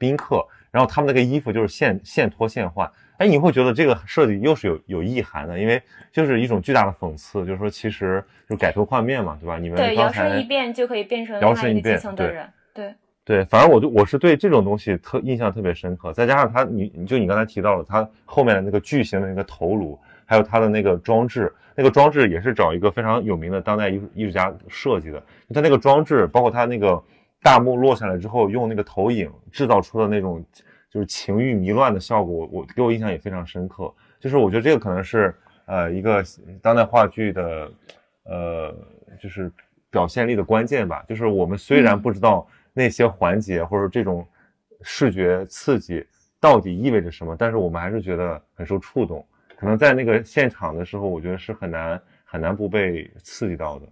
[0.00, 0.44] 宾客。
[0.72, 2.88] 然后他们那个衣服就是现现脱现换，
[3.18, 5.82] 哎，你会觉得这个设计又是有有意涵的，因为
[6.12, 9.58] 就是一种巨大的讽刺，就是说其实就改头换面嘛，对吧？
[9.58, 12.48] 你们对，摇身一变就可以变成另摇身一变的人。
[12.72, 12.94] 对，
[13.24, 25.20] 对，反正我就我是对这种东西特印象特别深刻，再加上他，你你就你刚才提到了他后面的那个巨型的那个头颅，还有他的那个装置，那个装置也是找一个非常有名的当代艺术艺术家设计的，
[25.52, 27.02] 他那个装置，包括他那个
[27.42, 30.44] 大幕落下来之后，用那个投影制造出的那种
[30.90, 35.34] 就是情欲迷乱的效果，我我给我印象也非常深刻，就是我觉得这个可能是
[35.66, 36.22] 呃一个
[36.60, 37.72] 当代话剧的
[38.24, 38.74] 呃
[39.20, 39.50] 就是
[39.90, 44.26] 表现力的关键吧，就是我们虽然嗯不知道那些环节或者这种
[44.82, 46.06] 视觉刺激
[46.38, 49.26] 到底意味着什么，但是我们还是觉得很受触动。
[49.56, 53.86] 可能在那个现场的时候，我觉得是很难很难不被刺激到的。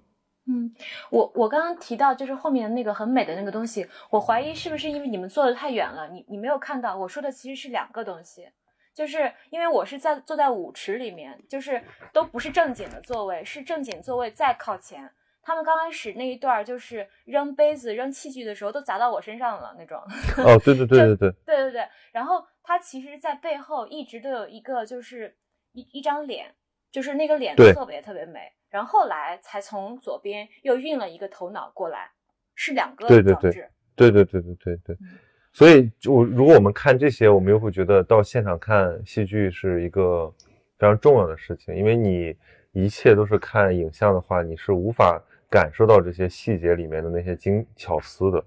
[0.50, 0.74] 嗯，
[1.10, 8.48] 我我刚刚提到就是后面那个很美的那个东西，我怀疑是不是因为你们坐的太远了，你你没有看到我说的其实是两个东西，
[8.94, 11.82] 就是因为我是在坐在舞池里面，就是
[12.12, 15.10] 都不是正经的座位，是正经座位再靠前。
[15.42, 19.98] 他们刚开始那一段就是扔杯子、扔器具的时候都砸到我身上了那种。
[20.44, 25.36] 哦，对对 对对对，对对对，然后他其实，在背后一直都有一个，就是
[25.72, 26.54] 一一张脸，
[26.90, 28.52] 就是那个脸特别特别美。
[28.70, 32.10] 然后后来才从左边又运了一个头脑过来，
[32.54, 33.68] 是两个对对对装置。
[33.96, 35.18] 对对对对对对嗯。
[35.52, 40.32] 所以就如果我们看这些，我们又会觉得到现场看戏剧是一个
[40.78, 42.36] 非常重要的事情，因为你
[42.72, 48.44] 一切都是看影像的话，你是无法感受到这些细节里面的那些精巧思的。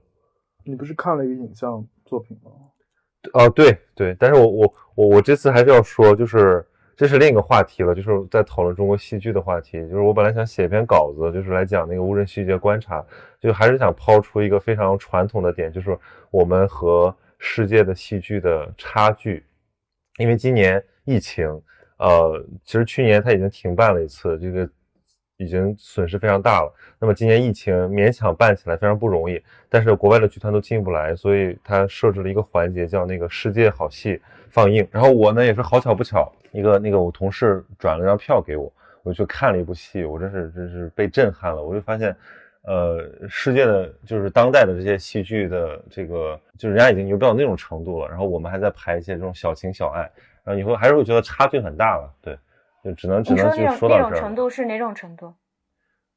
[0.64, 2.52] 你不是看了一个影像作品吗？
[3.34, 6.66] 哦，对对，但是我我我我这次还是要说，就是
[7.02, 9.82] 这是另一个话题了，就是在讨论中国戏剧的话题。
[9.90, 13.04] 就是我本来想写一篇稿子，就是来讲那个无人戏剧节观察，
[13.40, 15.98] 就还是想抛出一个非常传统的点，就是
[16.30, 19.44] 我们和世界的戏剧的差距。
[20.18, 21.48] 因为今年疫情，
[21.98, 24.70] 呃，其实去年它已经停办了一次，这个
[25.44, 26.72] 已经损失非常大了。
[27.00, 34.88] 那么今年疫情勉强办起来非常不容易，但是国外的剧团都进不来，所以他设置了一个环节叫那个世界好戏放映。
[34.92, 38.72] 然后我呢也是好巧不巧，一个那个我同事转了张票给我，
[39.02, 41.64] 我就去看了一部戏，我真是真是被震撼了。
[41.64, 42.16] 我就发现，
[42.64, 50.02] 呃，世界的就是当代的这些戏剧的这个，就是人家已经牛逼到那种程度了，然后我们还在排一些这种小情小爱，
[50.44, 52.38] 然后你会还是会觉得差距很大了，对，
[52.84, 54.20] 就只能只能说到这儿了。
[54.20, 55.34] 程度是哪种程度？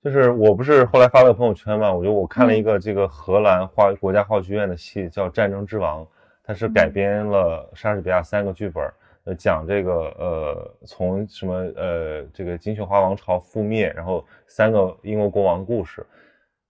[0.02, 6.02] 就是我不是后来发了个朋友圈嘛，我就我看了嗯一个这个荷兰话国家话剧院的戏叫《战争之王》，
[6.42, 8.84] 它是改嗯编了莎士比亚三个剧本，
[9.24, 16.06] 呃，讲这个呃从什么呃这个金雀花王朝覆灭，然后三个英国国王的故事。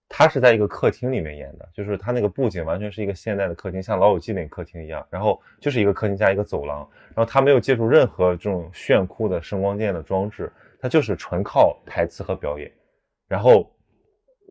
[0.08, 12.70] 他是在一个客厅里面演的，就是他那个布景完全是一个现代的客厅，像《老友记》那个客厅一样，然后就是一个客厅加一个走廊，然后他没有借助任何这种炫酷的声光电的装置，他就是纯靠台词和表演。
[13.26, 13.74] 然后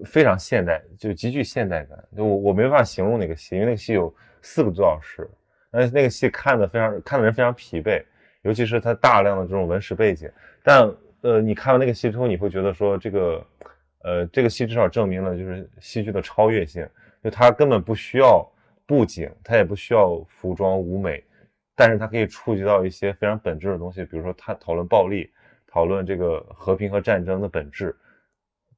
[0.06, 2.04] 非常现代，就极具现代感。
[2.18, 5.30] 就我我没办法形容那个戏，因为那个戏有四个多小时，
[5.72, 8.04] 而且那个戏看的非常看的人非常疲惫，
[8.42, 10.30] 尤其是它大量的这种文史背景。
[10.64, 10.92] 但
[11.22, 13.46] 呃，你看完那个戏之后，你会觉得说这个
[14.04, 16.88] 呃这个戏至少证明了就是戏剧的超越性，
[17.24, 18.48] 就它根本不需要
[18.86, 21.24] 布景，它也不需要服装舞美，
[21.76, 25.32] 但是它可以触及到一些非常本质的东西，比如说它讨论暴力，
[25.66, 27.96] 讨论这个和平和战争的本质。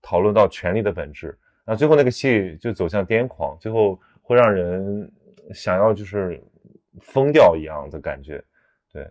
[0.08, 5.12] 讨论到权力的本质，那最后那个戏就走向癫狂，最后会让人
[5.52, 6.40] 想要就是
[7.02, 8.38] 疯掉一样的感觉，
[8.94, 9.02] 对，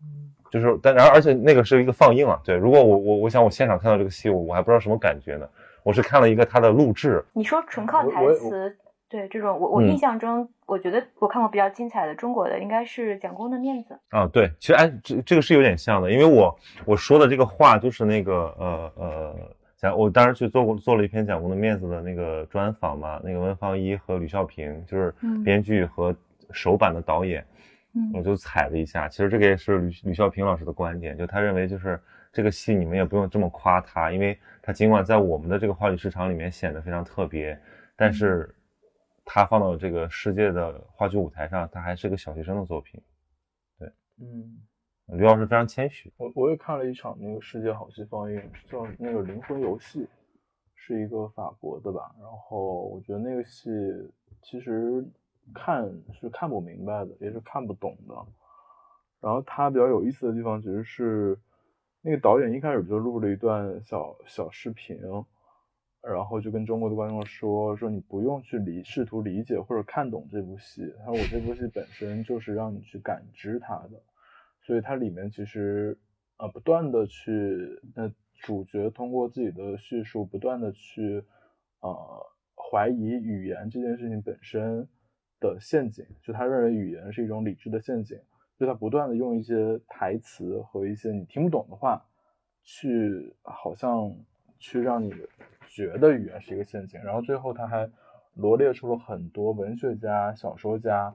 [0.00, 5.48] 嗯就是但然而而且那个是一个放映啊，对，如果我我我想我现场看到这个戏，我我还不知道什么感觉呢，
[5.82, 8.76] 我是看了一个他的录制，你说纯靠台词，
[9.08, 9.88] 对这种我我嗯。
[9.88, 13.98] 印象中，我觉得我看过比较精彩的中国的应该是蒋公的面子。
[14.10, 19.34] 啊，对，其实哎，这这个是有点像的，因为我我说的这个话就是那个呃呃，
[19.76, 25.42] 讲我当时去做过做了一篇蒋公的面子的那个专访嘛，那个温方一和吕孝平就是嗯。
[25.44, 26.14] 编剧和
[26.50, 27.55] 首版的导演，我
[28.14, 29.08] 嗯就踩了一下。
[29.08, 31.98] 其实这个也是吕吕孝平老师的观点，就他认为就是
[32.30, 37.58] 这个戏你们也不用这么夸他，因为他尽管在我们的这个话剧市场里面显得非常特别，
[37.96, 38.54] 但是
[39.24, 43.02] 他放到这个世界的话剧舞台上，他还是个小学生的作品。
[43.78, 43.90] 对
[44.20, 44.58] 嗯，
[45.16, 46.12] 吕老师非常谦虚。
[46.18, 50.00] 我我也看了一场那个世界好戏放映，叫那个《灵魂游戏》，
[50.74, 52.14] 是一个法国的吧。
[52.20, 53.70] 然后我觉得那个戏
[54.42, 55.04] 其实
[55.54, 55.90] 看
[56.20, 58.14] 是看不明白的，也是看不懂的。
[59.20, 61.38] 然后它比较有意思的地方，其实是
[62.02, 64.98] 那个导演一开始就录了一段小小视频，
[66.02, 74.00] 然后就跟中国的观众说说你不用去理试图理解或者看懂这部戏，他说我这部戏本身就是让你去感知它的。
[74.62, 75.98] 所以它里面其实
[76.36, 81.24] 呃不断的去呃主角通过自己的叙述不断的去
[81.80, 81.90] 呃
[82.54, 84.88] 怀疑语言这件事情本身
[85.40, 88.18] 的陷阱，就他认为语言是一种理智的陷阱，
[88.58, 92.02] 就他不断的用一些台词和一些你听不懂的话
[92.62, 94.14] 去好像
[94.58, 95.12] 去让你
[95.68, 97.90] 觉得语言是一个陷阱，然后最后他还
[98.34, 101.14] 罗列出了很多文学家、小说家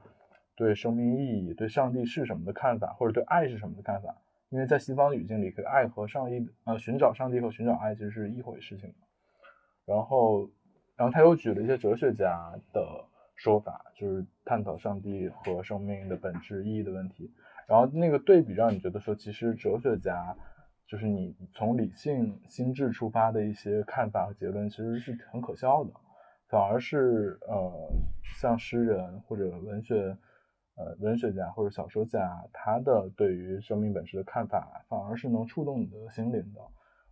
[0.55, 4.15] 对生命意义、对上帝是什么的看法，或者对爱是什么的看法。
[4.49, 8.93] 因为在西方语境里，可爱和上帝呃寻找上帝和寻找爱其实是一回事情
[9.85, 10.49] 然后，
[10.95, 13.05] 然后他又举了一些哲学家的
[13.41, 17.33] 说法，就是探讨上帝和生命的本质意义的问题。
[17.67, 20.37] 然后那个对比让你觉得说，其实哲学家
[20.87, 25.91] 就是你从理性心智出发的一些看法和结论，其实是很可笑的。
[26.49, 27.89] 反而是呃，
[28.39, 30.15] 像诗人或者文学
[30.75, 36.61] 呃文学家或者小说家，他的对于生命本质的看法，反而是能触动你的心灵的。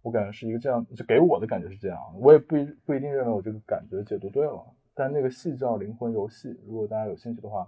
[0.03, 1.97] 我感觉是一个这样，就给我的感觉是这样。
[2.21, 4.63] 我也不一不一定认为我这个感觉解读对了，
[4.99, 7.61] 但那个戏叫《灵魂游戏》，如果大家有兴趣的话，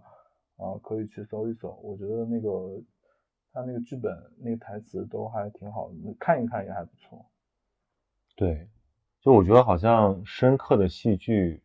[0.58, 1.70] 啊，可以去搜一搜。
[1.82, 2.82] 我觉得那个
[3.54, 7.26] 他那个剧本、那个台词都还挺好的，看一看也还不错。
[8.36, 8.68] 对，
[9.22, 11.62] 就我觉得好像深刻的戏剧。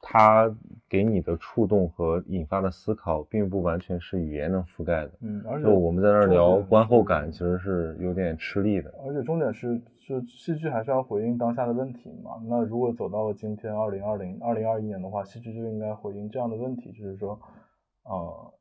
[0.00, 0.54] 它
[0.88, 5.10] 给你的触动和引发的思考，并不完全是语言能覆盖的。
[5.20, 8.94] 嗯，而且就我们在那儿聊观后感，其实是有点吃力的。
[9.06, 12.40] 而且重点是，就戏剧还是要回应当下的问题嘛。
[12.46, 17.38] 那如果走到了今天，二零二零、二零二一年的话，戏剧就应该回应这样的问题，就是说，
[18.04, 18.54] 呃，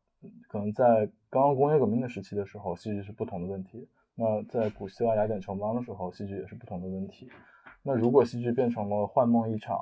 [0.49, 7.29] 可能在刚刚工业革命的时期的时候，戏剧是不同的问题；那在古希腊雅典城邦的时候，戏剧也是不同的问题。
[7.83, 9.77] 那如果戏剧变成了幻梦一场，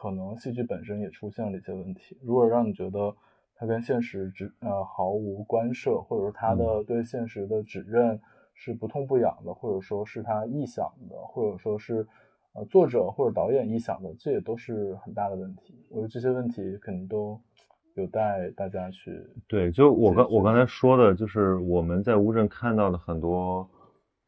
[0.00, 2.16] 可能戏剧本身也出现了一些问题。
[2.22, 3.12] 如果让你觉得
[3.56, 8.20] 它跟现实只呃毫无关涉，或者说它的对现实的指认
[8.54, 12.06] 是不痛不痒的，或者说是他臆想的，或者说是
[12.52, 15.84] 呃作者或者导演臆想的，这也都是很大的问题。
[15.90, 17.40] 我觉得这些问题肯定都
[17.94, 19.72] 有待大家去对。
[19.72, 23.68] 就我刚我刚才说的，就是我们在乌镇看到的很多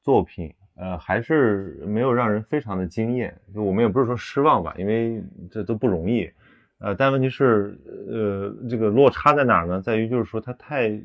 [0.03, 0.53] 作品。
[0.81, 6.31] 呃，还是没有让人非常的惊艳，就我们也不是说失望吧，因为这都不容易，
[6.79, 7.79] 呃，但问题是，
[8.09, 9.83] 呃，这个落差在哪儿呢？
[9.83, 10.99] 在于就是说它太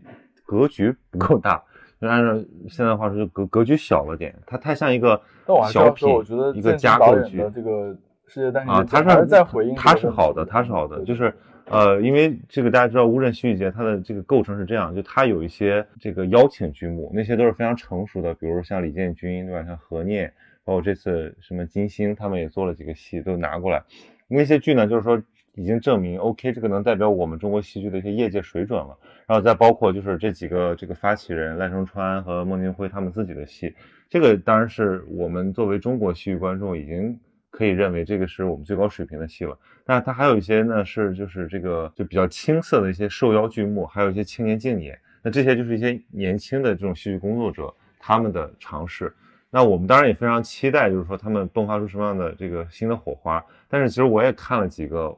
[0.45, 1.61] 格局不够大，
[1.99, 2.33] 就按照
[2.69, 5.21] 现在话说，就格格局小了点，它太像一个
[5.69, 6.07] 小品，
[6.53, 7.37] 一个加构剧。
[7.53, 7.93] 这个
[8.27, 11.33] 世界啊，它是在回应，它是好的，它是好的，就是。
[11.67, 19.65] 呃，因为这个大家知道乌镇戏剧节它的这个构成是这样，就它有一些这个邀请剧目，那些都是非常成熟的，比如像李建军对吧？
[19.65, 20.31] 像何念，
[20.63, 23.81] 包括这次什么金星，他们也做了几个戏都拿过来。
[24.27, 25.19] 那些剧呢，就是说
[25.55, 28.95] 已经证明 OK，这个能代表我们中国戏剧的一些业界水准了。
[29.25, 33.73] 然后再包括就是这几个这个发起人赖声川和孟京辉他们自己的戏，
[34.07, 37.19] 这个当然是我们作为中国戏剧观众已经。
[37.55, 49.15] 可以认为这个是我们最高水平的戏了，但它还有一些呢，是就是这个就比较青涩的一些受邀剧目，还有一些青年竞演，那这些就是一些年轻的这种戏剧工作者他们的尝试。
[49.49, 53.41] 那我们当然也非常期待，就是说他们迸发出什么样的这个新的火花。
[53.69, 55.17] 但是其实我也看了几个，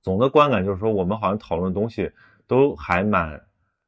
[0.00, 2.10] 总的观感就是说，我们好像讨论的东西
[2.46, 3.38] 都还蛮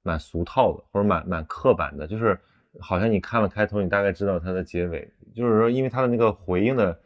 [0.02, 2.38] 蛮俗套的，或者蛮蛮刻板的，就是
[2.80, 7.00] 好像你看了开头，你大概知道它的结尾，就是说因为它的那个回应的。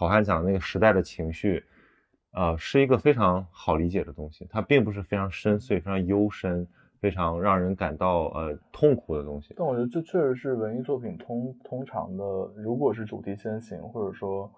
[0.00, 1.62] 好汉讲那个时代的情绪，
[2.32, 6.66] 呃，是一个非常好理解的东西，它并不是非常深邃、非常幽深、
[7.00, 9.52] 非常让人感到呃痛苦的东西。
[9.58, 12.24] 但我觉得这确实是文艺作品通通常的，
[12.56, 14.50] 如果是主题先行，或者说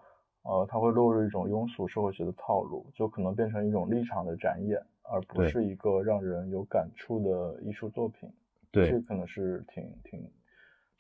[0.45, 8.31] 呃，它会落入一种庸俗社会学的套路，就可能变成一种立场的展演，而不是一个让人有感触的艺术作品。
[8.71, 10.25] 对，这可能是挺挺。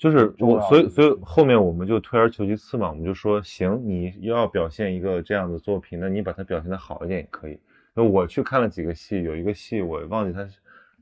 [0.03, 7.57] 就是我，所以所以后面我们就退而求其次嘛，我们就说行，你要表现一个这样的作品，那你把它表现的好一点也可以。
[7.95, 10.45] 那我去看了几个戏，有一个戏我忘记它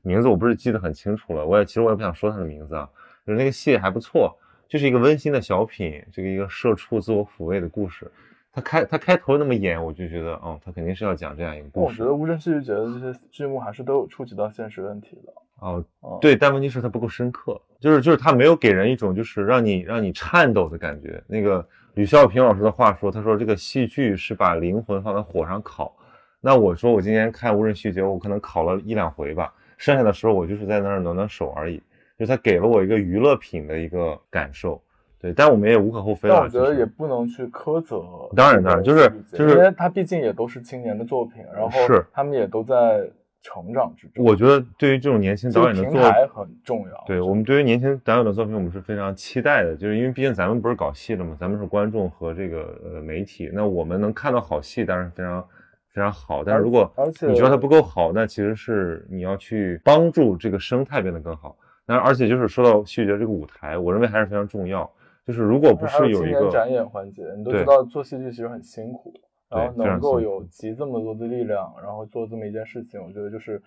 [0.03, 1.43] 名字，我不是记得很清楚了。
[1.43, 2.87] 我也其实我也不想说它的名字啊，
[3.25, 4.37] 就是那个戏还不错，
[4.69, 8.05] 就是一个温馨的小品，这个一个社畜自我抚慰的故事。
[8.53, 12.03] 他开他开头那么演，我就觉得哦，他肯定是要讲这样一个故事。
[12.03, 15.33] 我觉得乌镇戏剧节的这些剧目还是都有触及到现实问题的。
[15.55, 15.83] 哦，
[16.21, 21.21] 对，但问题是它不够深刻，就是就是他没有给人一种就是让你让你颤抖的感觉。
[21.25, 25.91] 那个吕孝平老师的话说，他说这个戏剧是把灵魂放在火上烤。
[26.39, 31.81] 那我说我今天看无人戏剧节，我可能烤了一两回吧，剩下的时候我就是在那儿暖暖手而已。
[32.19, 34.79] 就他给了我一个娱乐品的一个感受，
[35.19, 36.29] 对，但我们也无可厚非。
[36.29, 38.03] 但我觉得也不能去苛责。
[38.35, 43.09] 当然当然，就是就是，因为他毕竟也都是青年的作品，然后是他们也都在。
[43.41, 44.23] 成长之中。
[44.23, 47.03] 我觉得对于这种年轻导演的作平台很重要。
[47.05, 55.41] 对我们对于年轻导演的作品，我们是非常期待的，就是因为毕竟咱们不是搞戏的嘛，咱们是观众和这个呃媒体，那我们能看到好戏，当然非常
[55.89, 56.43] 非常好。
[56.43, 61.57] 但是如果而且你觉得它不够好，那其实是你要去帮助这个生态变得更好。
[61.85, 64.89] 那而且就是说到戏剧节这个舞台，我认为还是非常重要。
[65.25, 69.13] 就是如果不是有一个展演环节，你都知道做戏剧其实很辛苦，
[69.51, 73.61] 然后能够有集这么多的力量，然后做这么一件事情，我觉得就是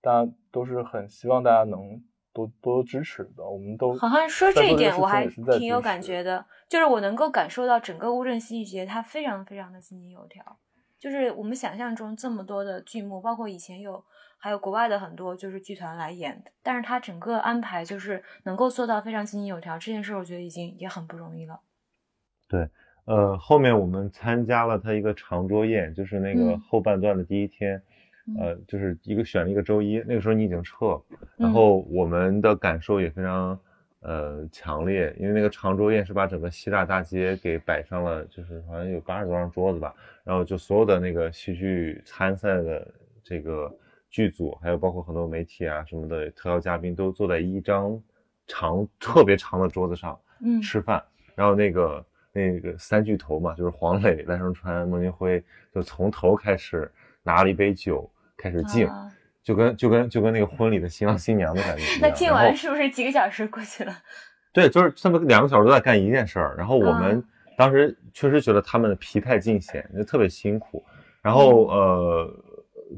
[0.00, 3.48] 大家都是很希望大家能多多多支持的。
[3.48, 10.58] 我们都好像说这这一点我还挺有感觉的，就是我能够感受到整个乌镇戏剧节它非常非常的井井有条，
[10.98, 14.04] 就是我们想象中这么多的剧目，包括以前有
[14.38, 21.60] 还有国外的很多就是剧团来演，但是它整个安排就是能够做到非常井井有条，这件事我觉得已经也很不容易了。
[23.08, 26.60] 呃，后面我们参加了他一个长桌宴，就是那个嗯。
[26.60, 27.80] 后半段的第一天，
[28.26, 28.36] 嗯。
[28.38, 31.02] 呃，就是一个选了一个周一，那个时候你已经撤了，
[31.38, 31.52] 然嗯。
[31.54, 33.58] 后我们的感受也非常
[34.00, 42.86] 呃强烈，因为那个长桌宴是把整个希腊大街给摆上了，就是好像有八十多张桌子吧，然后就所有的那个戏剧参赛的
[43.24, 43.74] 这个
[44.10, 47.98] 剧组，还有包括很多媒体啊什么的特邀嘉宾都坐在一张
[48.46, 50.60] 长特别长的桌子上，嗯。
[50.60, 51.02] 吃饭，
[51.34, 52.04] 然后那个
[52.38, 55.42] 那个三巨头嘛，就是黄磊、赖声川、孟京辉，
[55.74, 56.90] 就从头开始
[57.22, 59.10] 拿了一杯酒开始敬，啊
[59.42, 61.82] 就跟就跟就跟那个婚礼的新郎新娘的感觉。
[62.00, 63.92] 那敬完是不是几个小时过去了？
[64.52, 67.24] 对，就是他们两个小时都在干一件事儿，然后我们嗯
[67.56, 70.84] 当时确实觉得他们的疲态尽显，就特别辛苦。
[71.22, 72.34] 然后嗯呃，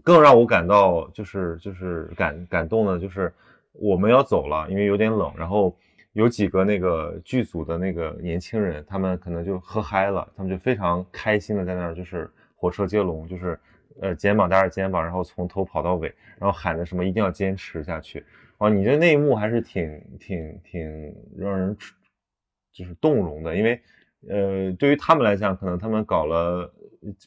[0.03, 3.33] 更让我感到就是就是感感动的，就是
[3.73, 5.75] 我们要走了，因为有点冷，然后
[6.13, 13.59] 有几个那个剧组的那个年轻人，他们可能就喝嗨了，他们就非常开心的在那儿就是火车接龙，就是
[14.01, 18.25] 呃肩膀搭着肩膀，然后从头跑到尾，然后喊着什么一定要坚持下去。
[18.59, 21.77] 哦，你这那一幕还是挺挺挺让人
[22.73, 23.81] 就是动容的，因为
[24.29, 26.71] 呃，对于他们来讲，可能他们搞了，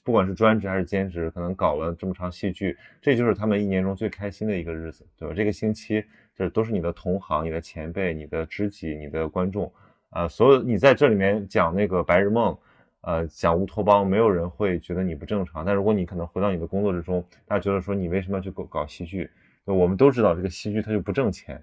[0.03, 5.34] 不管是专职还是兼职，可能搞了这么长戏剧，这就是他们一年中最开心的一个日子，对吧？
[5.34, 6.05] 这个星期，
[6.36, 9.71] 这都是你的同行、你的前辈、你的知己、你的观众，
[10.09, 12.57] 呃、所有你在这里面讲那个白日梦。
[13.05, 15.65] 呃，讲乌托邦，没有人会觉得你不正常。
[15.65, 19.29] 但如果你可能回到你的工作之中，大家觉得说你为什么要去搞搞戏剧？
[19.65, 21.61] 我们都知道这个戏剧它就不挣钱，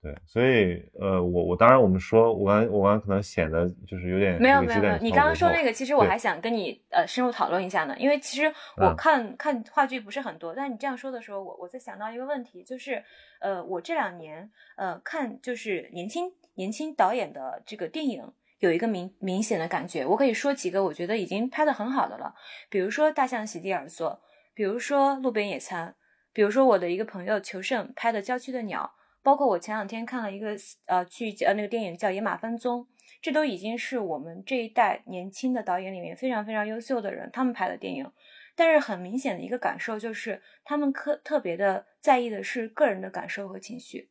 [0.00, 8.46] 对，所以呃，我我当然我们说，我刚我刚可能显得就是有点没有没有没有你刚刚说那个，其实我还想跟你呃深入讨论一下呢，因为其实
[8.76, 13.02] 我嗯看、看话剧不是很多，但你这样说的时候，我我在想到一个问题，就是
[13.40, 18.32] 呃，我这两年呃看就是年轻年轻导演的这个电影。
[18.60, 22.34] 有一个明明显的感觉，我可以说几个我觉得已经拍的很好的了，
[22.68, 24.10] 比如说《大象席地而坐》，
[24.52, 25.90] 比如说《路边野餐》，
[26.32, 28.92] 比如说我的一个朋友求胜拍的《郊区的鸟》，
[29.22, 30.56] 包括我前两天看了一个
[30.86, 32.80] 呃剧呃那个电影叫《野马分鬃》，
[33.20, 38.10] 这都已经是我们这一代年轻的导演里面非常非常优秀的人他们拍的电影。
[38.54, 44.10] 但是很明显的一个感受就是，他们特特别的在意的是个人的感受和情绪。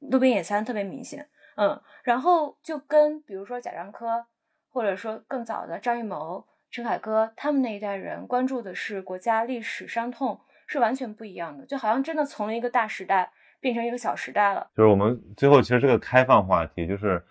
[0.00, 4.26] 路边野餐特别明显，嗯，然后就跟比如说贾樟柯，
[4.68, 14.66] 或者说更早的张艺谋、陈凯歌他们那一代人关注的是国家历史伤痛，是完全不一样的，就好像真的从了一个大时代变成一个小时代了。
[14.76, 17.22] 就是我们最后其实是个开放话题，就是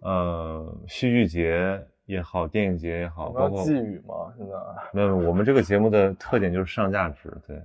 [0.00, 4.52] 呃戏剧节也好，电影节也好，包括寄语嘛，现在
[4.92, 7.62] 没有，我们这个节目的特点就是上价值，对，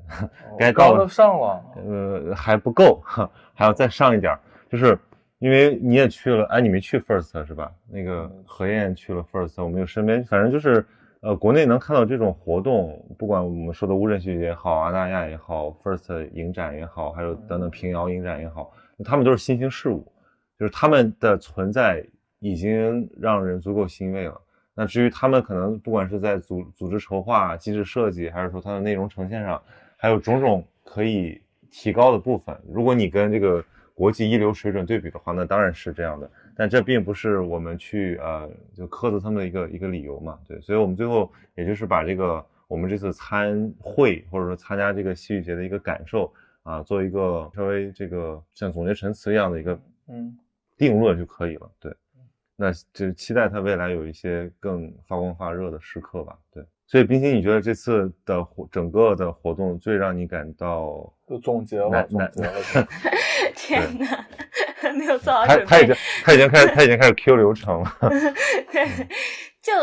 [0.58, 3.02] 该到了都上了，呃还不够，
[3.54, 4.40] 还要再上一点儿，
[4.70, 4.98] 就是
[5.40, 7.72] 因为你也去了，哎，你没去 First 是吧？
[7.90, 10.86] 那个嗯何燕去了 First，我们有身边，反正就是
[11.28, 18.72] 呃，国内能看到这种活动，不管我们说的乌镇戏剧节也好，阿那亚也好，First 影展也好，还有等等平遥影展也好，
[19.04, 20.10] 他们都是新兴事物，
[20.58, 22.02] 就是他们的存在
[22.40, 24.40] 已经让人足够欣慰了。
[24.74, 29.62] 那至于他们可能不管是在组组织筹划、机制设计，还是说它的内容呈现上，
[29.98, 32.58] 还有种种可以提高的部分。
[32.72, 33.62] 如果你跟这个
[33.94, 36.32] 国际一流水准对比的话，那当然是这样的。
[36.58, 40.60] 但这并不是我们去呃就苛责他们的一个一个理由嘛，对。
[40.60, 46.34] 所以我们最后也就是把这个我们这次参会或者说参加这个戏剧节的一个感受
[46.64, 50.36] 啊，做一个稍微这个像总结陈词一样的一个嗯，
[50.76, 51.72] 定论就可以了。
[51.80, 51.94] 对，
[52.56, 56.38] 那就期待它未来有一些更发光发热的时刻吧。
[56.52, 62.50] 对，所以冰心，你觉得这次的活整个的活动最让你感到就总结了，难难总结
[62.80, 62.88] 了，
[63.56, 64.28] 天哪，
[64.96, 65.66] 没有做好准备。
[65.66, 67.98] 他他已经 他已经开始他已经开始 Q 流程了。
[68.72, 68.88] 对，
[69.62, 69.74] 就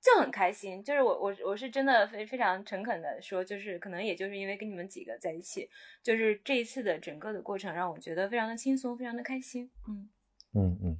[0.00, 0.82] 就很开心。
[0.82, 5.68] 就是我我我是真的非非常诚恳的说，就是可能也就是因为跟你们几个在一起，
[6.02, 9.70] 就是这一次的整个的过程让我觉得非常的轻松，非常的开心。
[9.88, 10.08] 嗯
[10.54, 10.96] 嗯嗯，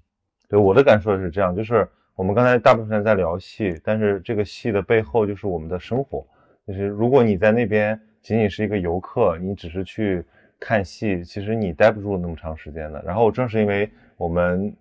[0.48, 6.26] 对，我的感受是这样，就是我们刚才大部分人在聊戏，但是这个戏的背后就是我们的生活。
[6.66, 10.24] 就是如果你在那边仅仅是一个游客，你只是去
[10.64, 13.02] 看戏，其实你待不住那么长时间的。
[13.04, 14.72] 然后正是因为我们，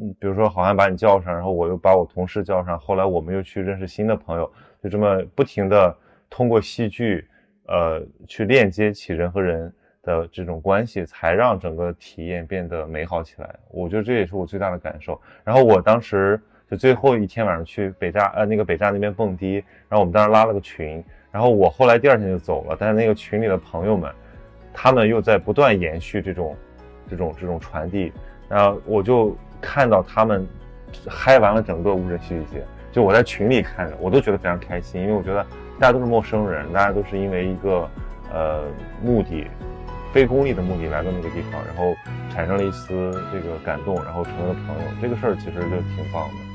[0.00, 4.50] 嗯，比如说好像把你叫上，然后我又把我同事叫上，后来我们又去认识新的朋友，
[4.82, 5.94] 就这么不停的
[6.30, 7.28] 通过戏剧，
[7.66, 9.70] 呃，去链接起人和人
[10.02, 13.54] 的这种关系，才让整个体验变得美好起来。
[13.70, 15.20] 我觉得这也是我最大的感受。
[15.44, 19.56] 然后我当时就最后一天晚上去北栅，呃，那个北栅那边蹦迪，
[19.90, 21.04] 然后我们当时拉了个群。
[21.30, 24.10] 然后我后来第二天就走了，但是那个群里的朋友们，
[24.72, 26.56] 他们又在不断延续这种、
[27.08, 28.12] 这种、这种传递。
[28.48, 30.46] 然后我就看到他们
[31.06, 35.44] 嗨完了整个无人戏剧节，就我在群里看着，我都觉得非常开心，因为我觉得
[35.78, 37.88] 大家都是陌生人，大家都是因为一个
[38.32, 38.64] 呃
[39.02, 39.46] 目的，
[40.12, 41.94] 非功利的目的来到那个地方，然后
[42.32, 44.82] 产生了一丝这个感动，然后成为了朋友。
[45.02, 46.47] 这个事儿其实就挺棒的。